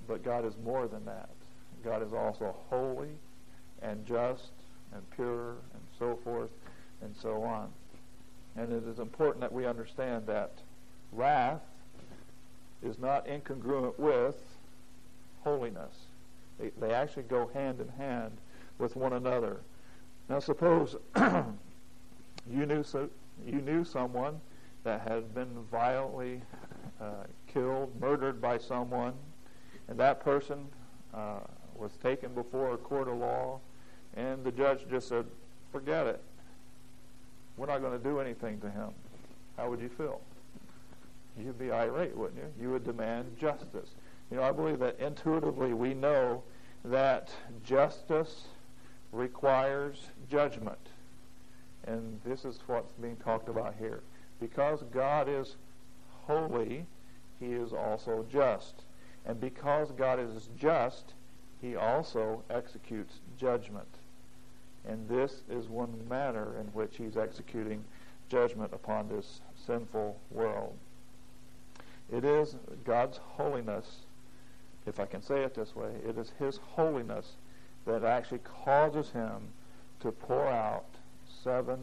But 0.07 0.23
God 0.23 0.45
is 0.45 0.53
more 0.63 0.87
than 0.87 1.05
that. 1.05 1.29
God 1.83 2.01
is 2.01 2.11
also 2.11 2.55
holy 2.71 3.09
and 3.81 4.05
just 4.05 4.51
and 4.93 5.09
pure 5.11 5.51
and 5.73 5.81
so 5.97 6.17
forth 6.23 6.49
and 7.01 7.15
so 7.15 7.43
on. 7.43 7.69
And 8.55 8.71
it 8.71 8.87
is 8.87 8.99
important 8.99 9.41
that 9.41 9.51
we 9.51 9.65
understand 9.65 10.27
that 10.27 10.51
wrath 11.11 11.61
is 12.83 12.99
not 12.99 13.25
incongruent 13.27 13.97
with 13.97 14.35
holiness. 15.43 15.95
They, 16.59 16.71
they 16.79 16.93
actually 16.93 17.23
go 17.23 17.49
hand 17.53 17.79
in 17.79 17.87
hand 17.89 18.31
with 18.77 18.95
one 18.95 19.13
another. 19.13 19.57
Now, 20.29 20.39
suppose 20.39 20.95
you 21.15 22.65
knew 22.65 22.83
so, 22.83 23.09
you 23.45 23.61
knew 23.61 23.83
someone 23.83 24.39
that 24.83 25.01
had 25.07 25.33
been 25.33 25.63
violently 25.71 26.41
uh, 26.99 27.25
killed, 27.51 27.91
murdered 27.99 28.41
by 28.41 28.57
someone, 28.57 29.13
and 29.87 29.99
that 29.99 30.23
person 30.23 30.67
uh, 31.13 31.39
was 31.75 31.91
taken 32.03 32.33
before 32.33 32.73
a 32.73 32.77
court 32.77 33.07
of 33.07 33.17
law, 33.17 33.59
and 34.15 34.43
the 34.43 34.51
judge 34.51 34.85
just 34.89 35.07
said, 35.07 35.25
"Forget 35.71 36.07
it. 36.07 36.21
We're 37.57 37.67
not 37.67 37.81
going 37.81 37.97
to 37.97 38.03
do 38.03 38.19
anything 38.19 38.59
to 38.61 38.69
him." 38.69 38.89
How 39.57 39.69
would 39.69 39.81
you 39.81 39.89
feel? 39.89 40.21
You'd 41.37 41.59
be 41.59 41.71
irate, 41.71 42.15
wouldn't 42.15 42.39
you? 42.39 42.63
You 42.63 42.71
would 42.71 42.83
demand 42.83 43.37
justice. 43.39 43.89
You 44.29 44.37
know, 44.37 44.43
I 44.43 44.51
believe 44.51 44.79
that 44.79 44.99
intuitively 44.99 45.73
we 45.73 45.93
know 45.93 46.43
that 46.83 47.29
justice 47.63 48.47
requires 49.11 50.07
judgment. 50.29 50.79
And 51.85 52.19
this 52.23 52.45
is 52.45 52.59
what's 52.67 52.93
being 52.93 53.17
talked 53.17 53.49
about 53.49 53.75
here. 53.77 54.01
Because 54.39 54.83
God 54.91 55.27
is 55.29 55.55
holy, 56.25 56.85
he 57.39 57.47
is 57.47 57.73
also 57.73 58.25
just. 58.31 58.83
And 59.25 59.39
because 59.39 59.91
God 59.91 60.19
is 60.19 60.49
just, 60.57 61.13
he 61.61 61.75
also 61.75 62.43
executes 62.49 63.19
judgment. 63.37 63.87
And 64.87 65.07
this 65.07 65.43
is 65.49 65.67
one 65.67 65.93
manner 66.09 66.55
in 66.59 66.67
which 66.67 66.97
he's 66.97 67.17
executing 67.17 67.83
judgment 68.29 68.73
upon 68.73 69.09
this 69.09 69.41
sinful 69.65 70.17
world. 70.31 70.75
It 72.11 72.25
is 72.25 72.55
God's 72.83 73.17
holiness, 73.17 73.99
if 74.85 74.99
I 74.99 75.05
can 75.05 75.21
say 75.21 75.43
it 75.43 75.53
this 75.53 75.75
way, 75.75 75.91
it 76.07 76.17
is 76.17 76.31
his 76.39 76.57
holiness 76.57 77.33
that 77.85 78.03
actually 78.03 78.39
causes 78.39 79.09
him 79.11 79.49
to 80.01 80.11
pour 80.11 80.47
out 80.47 80.85
seven 81.43 81.79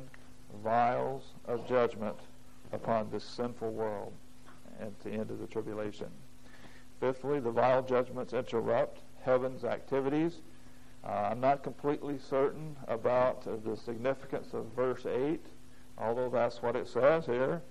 vials 0.62 1.22
of 1.46 1.66
judgment 1.68 2.16
upon 2.72 3.10
this 3.10 3.24
sinful 3.24 3.70
world 3.70 4.12
at 4.80 4.98
the 5.00 5.10
end 5.10 5.30
of 5.30 5.38
the 5.38 5.46
tribulation. 5.46 6.08
Fifthly, 7.00 7.40
the 7.40 7.50
vial 7.50 7.82
judgments 7.82 8.32
interrupt 8.32 9.00
heaven's 9.22 9.64
activities. 9.64 10.38
Uh, 11.04 11.28
I'm 11.30 11.40
not 11.40 11.62
completely 11.62 12.18
certain 12.18 12.76
about 12.88 13.46
uh, 13.46 13.56
the 13.64 13.76
significance 13.76 14.52
of 14.52 14.66
verse 14.74 15.06
8, 15.06 15.40
although 15.96 16.28
that's 16.28 16.62
what 16.62 16.76
it 16.76 16.88
says 16.88 17.26
here. 17.26 17.62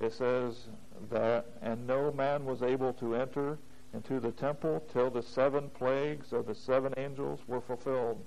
It 0.00 0.12
says 0.12 0.68
that, 1.10 1.46
and 1.62 1.86
no 1.86 2.12
man 2.12 2.44
was 2.44 2.62
able 2.62 2.92
to 2.94 3.14
enter 3.14 3.58
into 3.94 4.20
the 4.20 4.32
temple 4.32 4.82
till 4.92 5.10
the 5.10 5.22
seven 5.22 5.70
plagues 5.70 6.32
of 6.32 6.46
the 6.46 6.54
seven 6.54 6.92
angels 6.96 7.40
were 7.46 7.60
fulfilled. 7.60 8.20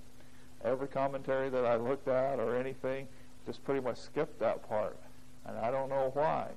Every 0.63 0.87
commentary 0.87 1.49
that 1.49 1.65
I 1.65 1.75
looked 1.75 2.07
at 2.07 2.39
or 2.39 2.55
anything 2.55 3.07
just 3.45 3.63
pretty 3.63 3.81
much 3.81 3.97
skipped 3.97 4.39
that 4.39 4.67
part. 4.67 4.97
And 5.45 5.57
I 5.57 5.71
don't 5.71 5.89
know 5.89 6.11
why. 6.13 6.47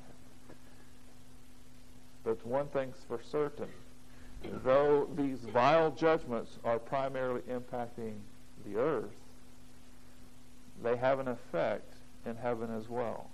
But 2.24 2.44
one 2.46 2.68
thing's 2.68 2.96
for 3.08 3.20
certain. 3.30 3.68
Though 4.42 5.08
these 5.16 5.38
vial 5.38 5.90
judgments 5.90 6.58
are 6.64 6.78
primarily 6.78 7.42
impacting 7.42 8.14
the 8.64 8.78
earth, 8.78 9.16
they 10.82 10.96
have 10.96 11.18
an 11.18 11.28
effect 11.28 11.92
in 12.24 12.36
heaven 12.36 12.70
as 12.74 12.88
well. 12.88 13.30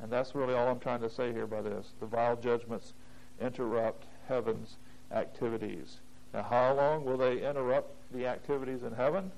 And 0.00 0.10
that's 0.10 0.34
really 0.34 0.54
all 0.54 0.68
I'm 0.68 0.80
trying 0.80 1.00
to 1.00 1.10
say 1.10 1.32
here 1.32 1.46
by 1.46 1.62
this. 1.62 1.86
The 2.00 2.06
vial 2.06 2.36
judgments 2.36 2.92
interrupt 3.40 4.04
heaven's 4.28 4.76
activities. 5.12 5.98
Now, 6.34 6.42
how 6.42 6.74
long 6.74 7.04
will 7.04 7.18
they 7.18 7.46
interrupt 7.46 7.90
the 8.12 8.26
activities 8.26 8.82
in 8.82 8.92
heaven? 8.92 9.30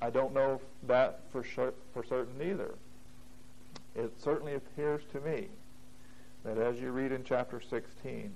I 0.00 0.10
don't 0.10 0.34
know 0.34 0.60
that 0.86 1.20
for, 1.30 1.42
sure, 1.42 1.72
for 1.94 2.04
certain 2.04 2.40
either. 2.42 2.74
It 3.94 4.12
certainly 4.20 4.54
appears 4.54 5.02
to 5.12 5.20
me 5.20 5.48
that 6.44 6.58
as 6.58 6.80
you 6.80 6.90
read 6.90 7.12
in 7.12 7.24
chapter 7.24 7.60
16, 7.60 8.32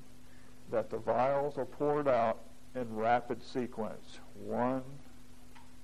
that 0.70 0.90
the 0.90 0.98
vials 0.98 1.58
are 1.58 1.64
poured 1.64 2.08
out 2.08 2.38
in 2.74 2.94
rapid 2.94 3.42
sequence, 3.42 4.18
one 4.44 4.82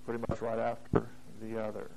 pretty 0.04 0.22
much 0.28 0.40
right 0.40 0.58
after 0.58 1.06
the 1.40 1.62
other. 1.62 1.90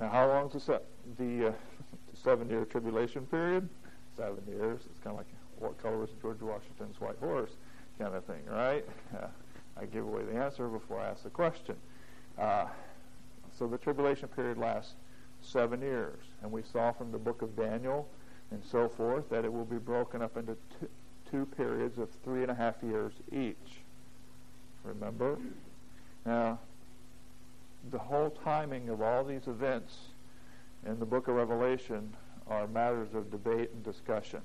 Now, 0.00 0.08
how 0.10 0.28
long 0.28 0.50
is 0.50 0.66
the, 0.66 0.82
the, 1.18 1.48
uh, 1.48 1.52
the 2.12 2.16
seven-year 2.22 2.66
tribulation 2.66 3.26
period? 3.26 3.68
Seven 4.16 4.42
years. 4.48 4.80
It's 4.90 4.98
kind 5.02 5.14
of 5.14 5.18
like 5.18 5.26
what 5.58 5.80
color 5.82 6.04
is 6.04 6.10
George 6.20 6.40
Washington's 6.40 7.00
white 7.00 7.18
horse 7.18 7.52
kind 7.98 8.14
of 8.14 8.24
thing, 8.24 8.44
right? 8.46 8.84
I 9.78 9.84
give 9.86 10.04
away 10.04 10.22
the 10.24 10.38
answer 10.38 10.68
before 10.68 11.00
I 11.00 11.08
ask 11.08 11.22
the 11.22 11.30
question. 11.30 11.76
Uh, 12.38 12.66
so 13.58 13.66
the 13.66 13.78
tribulation 13.78 14.28
period 14.28 14.58
lasts 14.58 14.94
seven 15.42 15.80
years. 15.80 16.18
And 16.42 16.52
we 16.52 16.62
saw 16.62 16.92
from 16.92 17.12
the 17.12 17.18
book 17.18 17.42
of 17.42 17.56
Daniel 17.56 18.08
and 18.56 18.64
so 18.64 18.88
forth 18.88 19.28
that 19.28 19.44
it 19.44 19.52
will 19.52 19.66
be 19.66 19.76
broken 19.76 20.22
up 20.22 20.38
into 20.38 20.56
two, 20.80 20.88
two 21.30 21.46
periods 21.58 21.98
of 21.98 22.08
three 22.24 22.40
and 22.40 22.50
a 22.50 22.54
half 22.54 22.76
years 22.82 23.12
each. 23.30 23.82
Remember? 24.82 25.36
Now, 26.24 26.58
the 27.90 27.98
whole 27.98 28.30
timing 28.30 28.88
of 28.88 29.02
all 29.02 29.24
these 29.24 29.46
events 29.46 29.94
in 30.86 30.98
the 30.98 31.04
book 31.04 31.28
of 31.28 31.34
Revelation 31.34 32.14
are 32.48 32.66
matters 32.66 33.08
of 33.12 33.30
debate 33.30 33.68
and 33.74 33.84
discussion. 33.84 34.40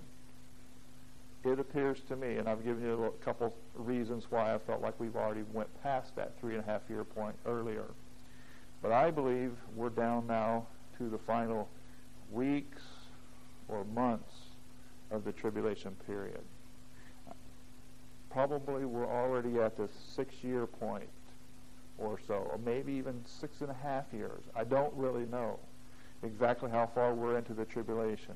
It 1.46 1.58
appears 1.58 2.00
to 2.10 2.18
me, 2.18 2.36
and 2.36 2.50
I've 2.50 2.66
given 2.66 2.84
you 2.84 3.06
a 3.06 3.24
couple 3.24 3.56
reasons 3.76 4.26
why 4.30 4.54
I 4.54 4.58
felt 4.58 4.82
like 4.82 5.00
we've 5.00 5.16
already 5.16 5.44
went 5.54 5.70
past 5.84 6.18
that 6.18 6.34
three 6.42 6.56
and 6.56 6.64
a 6.64 6.68
half 6.68 6.82
year 6.90 7.06
point 7.06 7.36
earlier. 7.46 7.86
But 8.82 8.92
I 8.92 9.10
believe 9.10 9.54
we're 9.74 9.90
down 9.90 10.28
now 10.28 10.68
to 10.98 11.10
the 11.10 11.18
final 11.18 11.70
weeks 12.30 12.82
or 13.72 13.86
months 13.86 14.34
of 15.10 15.24
the 15.24 15.32
tribulation 15.32 15.96
period. 16.06 16.42
Probably 18.30 18.86
we're 18.86 19.08
already 19.08 19.60
at 19.60 19.76
the 19.78 19.90
six 20.16 20.36
year 20.44 20.66
point 20.68 21.10
or 21.98 22.20
so, 22.28 22.34
or 22.52 22.60
maybe 22.66 22.94
even 22.94 23.22
six 23.26 23.62
and 23.62 23.70
a 23.70 23.76
half 23.84 24.06
years. 24.14 24.42
I 24.56 24.64
don't 24.64 24.94
really 24.96 25.26
know 25.26 25.60
exactly 26.24 26.70
how 26.70 26.90
far 26.94 27.14
we're 27.14 27.38
into 27.38 27.54
the 27.54 27.66
tribulation. 27.66 28.36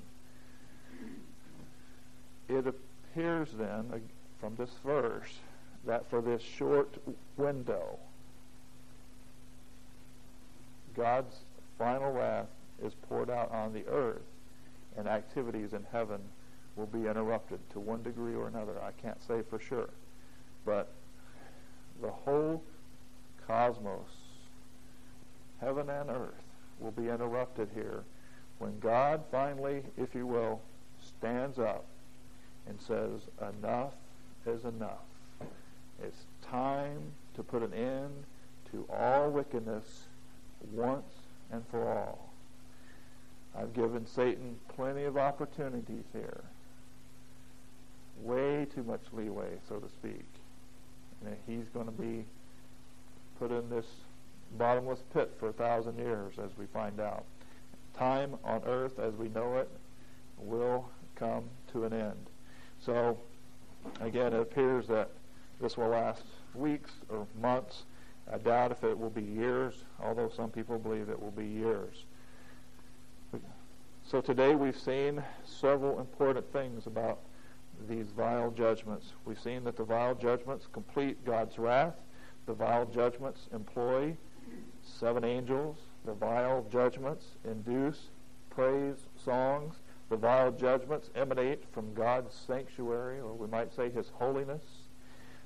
It 2.48 2.66
appears 2.68 3.50
then 3.58 4.02
from 4.40 4.56
this 4.56 4.70
verse 4.84 5.34
that 5.86 6.10
for 6.10 6.22
this 6.22 6.42
short 6.42 6.94
window, 7.38 7.98
God's 10.96 11.36
final 11.78 12.12
wrath 12.12 12.48
is 12.84 12.94
poured 13.08 13.30
out 13.30 13.52
on 13.52 13.74
the 13.74 13.86
earth, 13.88 14.22
and 14.98 15.08
activities 15.08 15.74
in 15.74 15.86
heaven 15.92 16.20
will 16.76 16.86
be 16.88 17.08
interrupted 17.08 17.60
to 17.72 17.80
one 17.80 18.04
degree 18.04 18.36
or 18.36 18.48
another. 18.48 18.74
I 18.82 18.92
can't 19.02 19.22
say 19.28 19.42
for 19.50 19.60
sure. 19.60 19.90
But 20.66 20.92
the 22.02 22.10
whole 22.10 22.62
cosmos, 23.48 24.10
heaven 25.62 25.90
and 25.90 26.10
earth, 26.10 26.44
will 26.80 26.92
be 26.92 27.10
interrupted 27.10 27.70
here 27.74 28.04
when 28.60 28.80
God 28.80 29.22
finally, 29.32 29.84
if 29.98 30.16
you 30.16 30.26
will, 30.28 30.62
stands 31.02 31.60
up 31.60 31.86
and 32.68 32.80
says, 32.80 33.22
enough 33.60 33.94
is 34.46 34.64
enough. 34.66 35.06
It's 36.04 36.24
time 36.50 37.00
to 37.36 37.44
put 37.44 37.64
an 37.64 37.74
end 37.74 38.24
to 38.72 38.86
all 38.92 39.30
wickedness 39.30 40.06
once 40.72 41.06
and 41.52 41.64
for 41.70 41.88
all. 41.88 42.25
I've 43.58 43.74
given 43.74 44.06
Satan 44.06 44.58
plenty 44.76 45.04
of 45.04 45.18
opportunities 45.18 46.04
here. 46.14 46.44
Way 48.22 48.68
too 48.74 48.84
much 48.84 49.02
leeway, 49.14 49.58
so 49.68 49.78
to 49.78 49.88
speak. 49.90 50.26
And 51.26 51.36
he's 51.48 51.66
going 51.74 51.86
to 51.86 51.92
be 51.92 52.26
put 53.40 53.52
in 53.52 53.70
this 53.70 53.86
bottomless 54.58 55.00
pit 55.14 55.34
for 55.40 55.50
a 55.50 55.54
thousand 55.54 55.98
years, 55.98 56.34
as 56.38 56.52
we 56.58 56.66
find 56.68 57.00
out. 57.00 57.26
Time 57.98 58.36
on 58.44 58.62
earth 58.66 59.00
as 59.00 59.14
we 59.16 59.30
know 59.30 59.58
it 59.58 59.70
will 60.38 60.90
come 61.16 61.46
to 61.72 61.86
an 61.86 61.94
end. 61.94 62.28
So, 62.80 63.18
again, 64.02 64.34
it 64.34 64.42
appears 64.42 64.88
that 64.88 65.10
this 65.62 65.78
will 65.78 65.90
last 65.90 66.24
weeks 66.54 66.92
or 67.10 67.26
months. 67.42 67.84
I 68.32 68.38
doubt 68.38 68.72
if 68.72 68.84
it 68.84 68.98
will 68.98 69.10
be 69.10 69.22
years, 69.22 69.76
although 70.02 70.30
some 70.36 70.50
people 70.50 70.78
believe 70.78 71.10
it 71.10 71.22
will 71.22 71.32
be 71.32 71.46
years. 71.46 72.04
So 74.08 74.22
today 74.22 74.54
we've 74.54 74.78
seen 74.78 75.24
several 75.46 76.00
important 76.00 76.54
things 76.54 76.86
about 76.86 77.18
these 77.90 78.06
vial 78.16 78.52
judgments. 78.52 79.14
We've 79.26 79.40
seen 79.40 79.64
that 79.64 79.78
the 79.78 79.84
vial 79.84 80.14
judgments 80.14 80.68
complete 80.72 81.26
God's 81.26 81.58
wrath. 81.58 81.96
The 82.46 82.54
vial 82.54 82.86
judgments 82.86 83.48
employ 83.52 84.16
seven 84.84 85.24
angels. 85.24 85.78
The 86.06 86.14
vial 86.14 86.68
judgments 86.72 87.26
induce 87.46 88.00
praise 88.52 88.98
songs. 89.24 89.74
The 90.10 90.18
vial 90.18 90.52
judgments 90.52 91.10
emanate 91.16 91.64
from 91.74 91.92
God's 91.96 92.32
sanctuary, 92.46 93.20
or 93.20 93.34
we 93.34 93.48
might 93.48 93.76
say 93.76 93.90
his 93.90 94.10
holiness. 94.10 94.64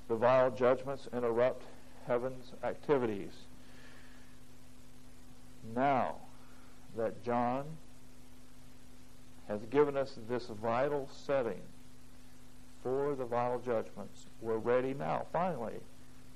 The 0.08 0.16
vial 0.16 0.50
judgments 0.50 1.08
interrupt 1.14 1.64
heaven's 2.06 2.52
activities. 2.62 3.32
Now 5.74 6.16
that 6.98 7.24
John 7.24 7.64
has 9.50 9.60
given 9.70 9.96
us 9.96 10.16
this 10.28 10.46
vital 10.46 11.08
setting 11.26 11.60
for 12.84 13.16
the 13.16 13.24
vial 13.24 13.58
judgments, 13.58 14.26
we're 14.40 14.56
ready 14.56 14.94
now, 14.94 15.26
finally, 15.32 15.80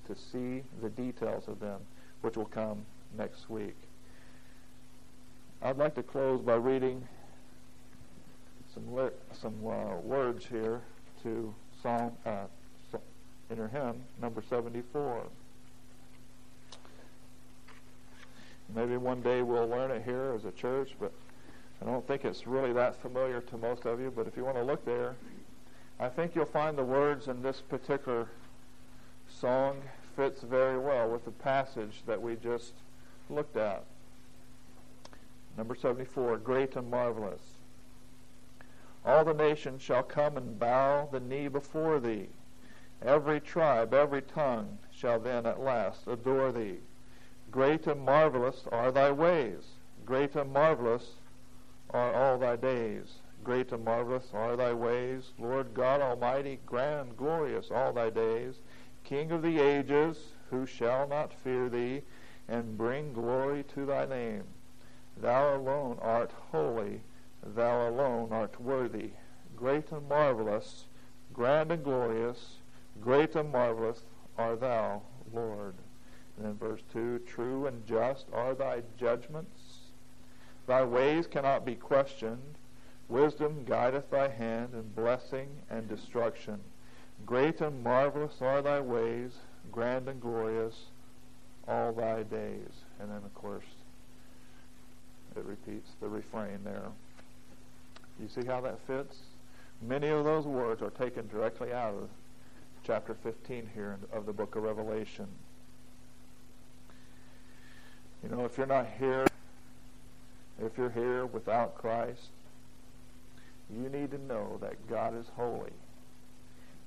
to 0.08 0.16
see 0.16 0.64
the 0.82 0.90
details 0.90 1.46
of 1.46 1.60
them, 1.60 1.80
which 2.22 2.36
will 2.36 2.44
come 2.44 2.84
next 3.16 3.48
week. 3.48 3.76
I'd 5.62 5.78
like 5.78 5.94
to 5.94 6.02
close 6.02 6.42
by 6.42 6.56
reading 6.56 7.06
some 8.74 9.10
some 9.40 9.54
uh, 9.64 9.96
words 10.02 10.44
here 10.44 10.80
to 11.22 11.54
Psalm 11.80 12.10
uh, 12.26 12.46
hymn 13.48 14.02
number 14.20 14.42
74. 14.50 15.22
Maybe 18.74 18.96
one 18.96 19.20
day 19.20 19.42
we'll 19.42 19.68
learn 19.68 19.92
it 19.92 20.02
here 20.04 20.32
as 20.34 20.44
a 20.44 20.50
church, 20.50 20.96
but 20.98 21.12
I 21.84 21.90
don't 21.90 22.06
think 22.06 22.24
it's 22.24 22.46
really 22.46 22.72
that 22.72 22.96
familiar 22.96 23.42
to 23.42 23.58
most 23.58 23.84
of 23.84 24.00
you. 24.00 24.10
But 24.14 24.26
if 24.26 24.36
you 24.36 24.44
want 24.44 24.56
to 24.56 24.62
look 24.62 24.84
there, 24.86 25.16
I 26.00 26.08
think 26.08 26.34
you'll 26.34 26.46
find 26.46 26.78
the 26.78 26.84
words 26.84 27.28
in 27.28 27.42
this 27.42 27.60
particular 27.60 28.28
song 29.28 29.82
fits 30.16 30.42
very 30.42 30.78
well 30.78 31.10
with 31.10 31.24
the 31.24 31.30
passage 31.30 32.02
that 32.06 32.22
we 32.22 32.36
just 32.36 32.72
looked 33.28 33.56
at. 33.56 33.84
Number 35.58 35.74
74, 35.74 36.38
great 36.38 36.74
and 36.74 36.90
marvelous. 36.90 37.42
All 39.04 39.24
the 39.24 39.34
nations 39.34 39.82
shall 39.82 40.02
come 40.02 40.36
and 40.36 40.58
bow 40.58 41.08
the 41.12 41.20
knee 41.20 41.48
before 41.48 42.00
thee. 42.00 42.28
Every 43.02 43.40
tribe, 43.40 43.92
every 43.92 44.22
tongue 44.22 44.78
shall 44.90 45.20
then 45.20 45.44
at 45.44 45.60
last 45.60 46.06
adore 46.06 46.50
thee. 46.50 46.78
Great 47.50 47.86
and 47.86 48.00
marvelous 48.00 48.64
are 48.72 48.90
thy 48.90 49.12
ways. 49.12 49.62
Great 50.06 50.34
and 50.34 50.52
marvelous 50.52 51.04
are 51.94 52.12
all 52.12 52.38
thy 52.38 52.56
days. 52.56 53.20
Great 53.44 53.70
and 53.72 53.84
marvelous 53.84 54.26
are 54.34 54.56
thy 54.56 54.72
ways. 54.72 55.30
Lord 55.38 55.72
God 55.74 56.00
Almighty, 56.00 56.58
grand, 56.66 57.16
glorious 57.16 57.70
all 57.70 57.92
thy 57.92 58.10
days. 58.10 58.56
King 59.04 59.30
of 59.30 59.42
the 59.42 59.60
ages, 59.60 60.18
who 60.50 60.66
shall 60.66 61.06
not 61.06 61.32
fear 61.32 61.68
thee, 61.68 62.02
and 62.48 62.76
bring 62.76 63.12
glory 63.12 63.62
to 63.74 63.86
thy 63.86 64.06
name. 64.06 64.44
Thou 65.16 65.56
alone 65.56 65.98
art 66.00 66.32
holy, 66.50 67.02
thou 67.42 67.88
alone 67.88 68.32
art 68.32 68.60
worthy. 68.60 69.10
Great 69.54 69.92
and 69.92 70.08
marvelous, 70.08 70.86
grand 71.32 71.70
and 71.70 71.84
glorious, 71.84 72.56
great 73.00 73.36
and 73.36 73.52
marvelous 73.52 74.04
are 74.36 74.56
thou, 74.56 75.02
Lord. 75.32 75.74
And 76.36 76.46
then 76.46 76.54
verse 76.54 76.82
2 76.92 77.20
True 77.20 77.66
and 77.66 77.86
just 77.86 78.26
are 78.32 78.54
thy 78.54 78.82
judgments. 78.98 79.60
Thy 80.66 80.84
ways 80.84 81.26
cannot 81.26 81.64
be 81.64 81.74
questioned. 81.74 82.54
Wisdom 83.08 83.64
guideth 83.64 84.10
thy 84.10 84.28
hand 84.28 84.70
in 84.72 84.82
blessing 84.94 85.48
and 85.70 85.88
destruction. 85.88 86.60
Great 87.26 87.60
and 87.60 87.82
marvelous 87.82 88.40
are 88.40 88.62
thy 88.62 88.80
ways, 88.80 89.32
grand 89.70 90.08
and 90.08 90.20
glorious 90.20 90.86
all 91.68 91.92
thy 91.92 92.22
days. 92.22 92.70
And 93.00 93.10
then, 93.10 93.18
of 93.18 93.34
course, 93.34 93.64
it 95.36 95.44
repeats 95.44 95.90
the 96.00 96.08
refrain 96.08 96.60
there. 96.64 96.88
You 98.20 98.28
see 98.28 98.46
how 98.46 98.60
that 98.62 98.78
fits? 98.86 99.18
Many 99.82 100.08
of 100.08 100.24
those 100.24 100.44
words 100.44 100.82
are 100.82 100.90
taken 100.90 101.28
directly 101.28 101.72
out 101.72 101.94
of 101.94 102.08
chapter 102.84 103.14
15 103.14 103.70
here 103.74 103.98
of 104.12 104.26
the 104.26 104.32
book 104.32 104.56
of 104.56 104.62
Revelation. 104.62 105.26
You 108.22 108.30
know, 108.30 108.44
if 108.44 108.56
you're 108.56 108.66
not 108.66 108.86
here, 108.98 109.26
if 110.62 110.76
you're 110.76 110.90
here 110.90 111.26
without 111.26 111.76
Christ, 111.76 112.28
you 113.70 113.88
need 113.88 114.10
to 114.10 114.18
know 114.18 114.58
that 114.60 114.88
God 114.88 115.18
is 115.18 115.26
holy 115.36 115.72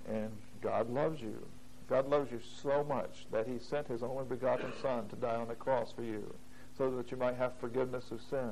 and 0.08 0.32
God 0.62 0.90
loves 0.90 1.22
you. 1.22 1.46
God 1.90 2.10
loves 2.10 2.32
you 2.32 2.40
so 2.62 2.84
much 2.84 3.26
that 3.32 3.48
he 3.48 3.60
sent 3.60 3.88
his 3.88 4.04
only 4.04 4.26
begotten 4.26 4.72
Son 4.82 5.08
to 5.08 5.16
die 5.16 5.36
on 5.36 5.48
the 5.48 5.56
cross 5.56 5.92
for 5.92 6.04
you 6.04 6.34
so 6.78 6.92
that 6.92 7.12
you 7.12 7.18
might 7.18 7.36
have 7.36 7.54
forgiveness 7.60 8.12
of 8.12 8.22
sin. 8.30 8.52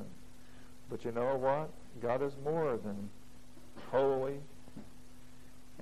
But 0.90 1.04
you 1.04 1.12
know 1.12 1.36
what? 1.36 1.70
God 2.00 2.22
is 2.22 2.32
more 2.44 2.78
than 2.82 3.08
holy, 3.90 4.38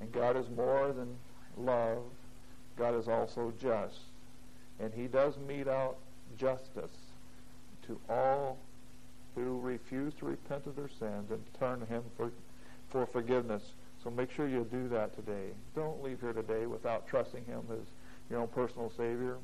and 0.01 0.13
God 0.13 0.37
is 0.37 0.47
more 0.57 0.93
than 0.93 1.17
love. 1.57 2.03
God 2.77 2.95
is 2.95 3.09
also 3.09 3.53
just. 3.61 3.99
And 4.81 4.93
he 4.93 5.07
does 5.07 5.35
mete 5.47 5.69
out 5.69 5.97
justice 6.37 6.91
to 7.87 7.99
all 8.09 8.59
who 9.35 9.61
refuse 9.61 10.15
to 10.15 10.27
repent 10.27 10.67
of 10.67 10.77
their 10.77 10.89
sins 10.89 11.31
and 11.31 11.43
turn 11.59 11.81
to 11.81 11.87
him 11.87 12.03
for, 12.17 12.31
for 12.89 13.07
forgiveness. 13.07 13.63
So 14.03 14.11
make 14.11 14.31
sure 14.31 14.47
you 14.47 14.67
do 14.71 14.89
that 14.89 15.15
today. 15.15 15.51
Don't 15.75 16.03
leave 16.03 16.21
here 16.21 16.33
today 16.33 16.67
without 16.67 17.07
trusting 17.07 17.45
him 17.45 17.63
as 17.73 17.87
your 18.31 18.41
own 18.41 18.49
personal 18.49 18.93
Savior. 18.97 19.39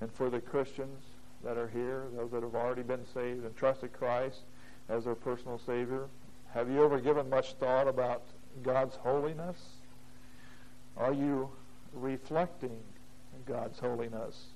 And 0.00 0.12
for 0.12 0.30
the 0.30 0.40
Christians 0.40 1.02
that 1.44 1.56
are 1.56 1.68
here, 1.68 2.04
those 2.16 2.30
that 2.30 2.42
have 2.42 2.54
already 2.54 2.82
been 2.82 3.04
saved 3.12 3.44
and 3.44 3.56
trusted 3.56 3.92
Christ 3.92 4.40
as 4.88 5.04
their 5.04 5.14
personal 5.14 5.58
Savior, 5.58 6.06
have 6.52 6.70
you 6.70 6.84
ever 6.84 7.00
given 7.00 7.28
much 7.28 7.54
thought 7.54 7.88
about 7.88 8.22
God's 8.62 8.96
holiness? 8.96 9.56
Are 10.96 11.12
you 11.12 11.50
reflecting 11.92 12.78
God's 13.44 13.78
holiness? 13.78 14.46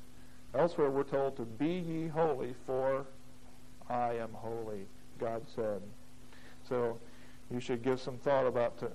Elsewhere 0.55 0.91
we're 0.91 1.03
told 1.03 1.37
to 1.37 1.43
be 1.43 1.68
ye 1.68 2.09
holy 2.09 2.55
for 2.66 3.07
I 3.91 4.14
am 4.14 4.30
holy, 4.32 4.86
God 5.18 5.43
said. 5.55 5.82
So 6.68 6.99
you 7.51 7.61
should 7.61 7.82
give 7.82 8.01
some 8.01 8.16
thought 8.18 8.47
about 8.47 8.78
to, 8.78 8.86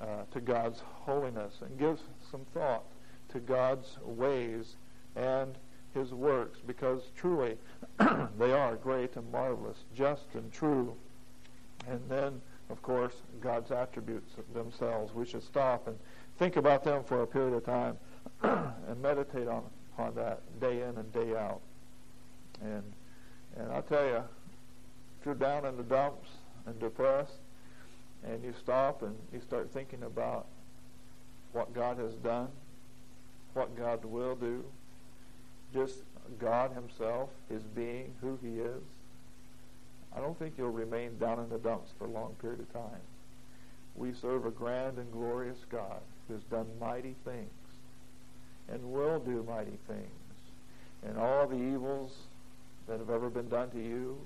uh, 0.00 0.24
to 0.32 0.40
God's 0.40 0.80
holiness 0.80 1.54
and 1.62 1.78
give 1.78 1.98
some 2.30 2.42
thought 2.52 2.84
to 3.30 3.40
God's 3.40 3.96
ways 4.04 4.76
and 5.16 5.54
his 5.94 6.12
works 6.12 6.58
because 6.66 7.02
truly 7.16 7.56
they 8.38 8.52
are 8.52 8.76
great 8.76 9.16
and 9.16 9.30
marvelous, 9.32 9.78
just 9.94 10.24
and 10.34 10.52
true. 10.52 10.94
And 11.88 12.00
then, 12.08 12.40
of 12.68 12.82
course, 12.82 13.14
God's 13.40 13.70
attributes 13.70 14.32
themselves. 14.52 15.14
We 15.14 15.24
should 15.24 15.42
stop 15.42 15.86
and 15.86 15.98
think 16.38 16.56
about 16.56 16.84
them 16.84 17.04
for 17.04 17.22
a 17.22 17.26
period 17.26 17.54
of 17.54 17.64
time 17.64 17.96
and 18.42 19.00
meditate 19.00 19.48
on, 19.48 19.62
on 19.96 20.14
that 20.16 20.40
day 20.60 20.82
in 20.82 20.96
and 20.98 21.12
day 21.12 21.36
out. 21.36 21.60
And 22.62 22.82
and 23.56 23.72
I'll 23.72 23.82
tell 23.82 24.04
you, 24.04 24.16
if 24.16 25.26
you're 25.26 25.34
down 25.34 25.64
in 25.64 25.76
the 25.76 25.82
dumps 25.82 26.28
and 26.66 26.78
depressed, 26.78 27.38
and 28.26 28.42
you 28.42 28.54
stop 28.58 29.02
and 29.02 29.14
you 29.32 29.40
start 29.40 29.70
thinking 29.70 30.02
about 30.02 30.46
what 31.52 31.72
God 31.74 31.98
has 31.98 32.14
done, 32.14 32.48
what 33.52 33.76
God 33.76 34.04
will 34.04 34.34
do, 34.34 34.64
just 35.72 35.98
God 36.38 36.72
Himself, 36.72 37.30
His 37.48 37.62
being, 37.62 38.14
who 38.20 38.38
He 38.42 38.60
is, 38.60 38.82
I 40.16 40.20
don't 40.20 40.38
think 40.38 40.54
you'll 40.56 40.70
remain 40.70 41.18
down 41.18 41.40
in 41.40 41.48
the 41.48 41.58
dumps 41.58 41.90
for 41.98 42.04
a 42.06 42.10
long 42.10 42.34
period 42.40 42.60
of 42.60 42.72
time. 42.72 43.00
We 43.96 44.12
serve 44.12 44.46
a 44.46 44.50
grand 44.50 44.98
and 44.98 45.10
glorious 45.12 45.58
God 45.70 46.00
who 46.26 46.34
has 46.34 46.42
done 46.44 46.66
mighty 46.80 47.14
things 47.24 47.50
and 48.68 48.92
will 48.92 49.18
do 49.18 49.44
mighty 49.48 49.78
things. 49.86 50.08
And 51.06 51.18
all 51.18 51.46
the 51.46 51.56
evils 51.56 52.12
that 52.88 52.98
have 52.98 53.10
ever 53.10 53.30
been 53.30 53.48
done 53.48 53.70
to 53.70 53.78
you 53.78 54.18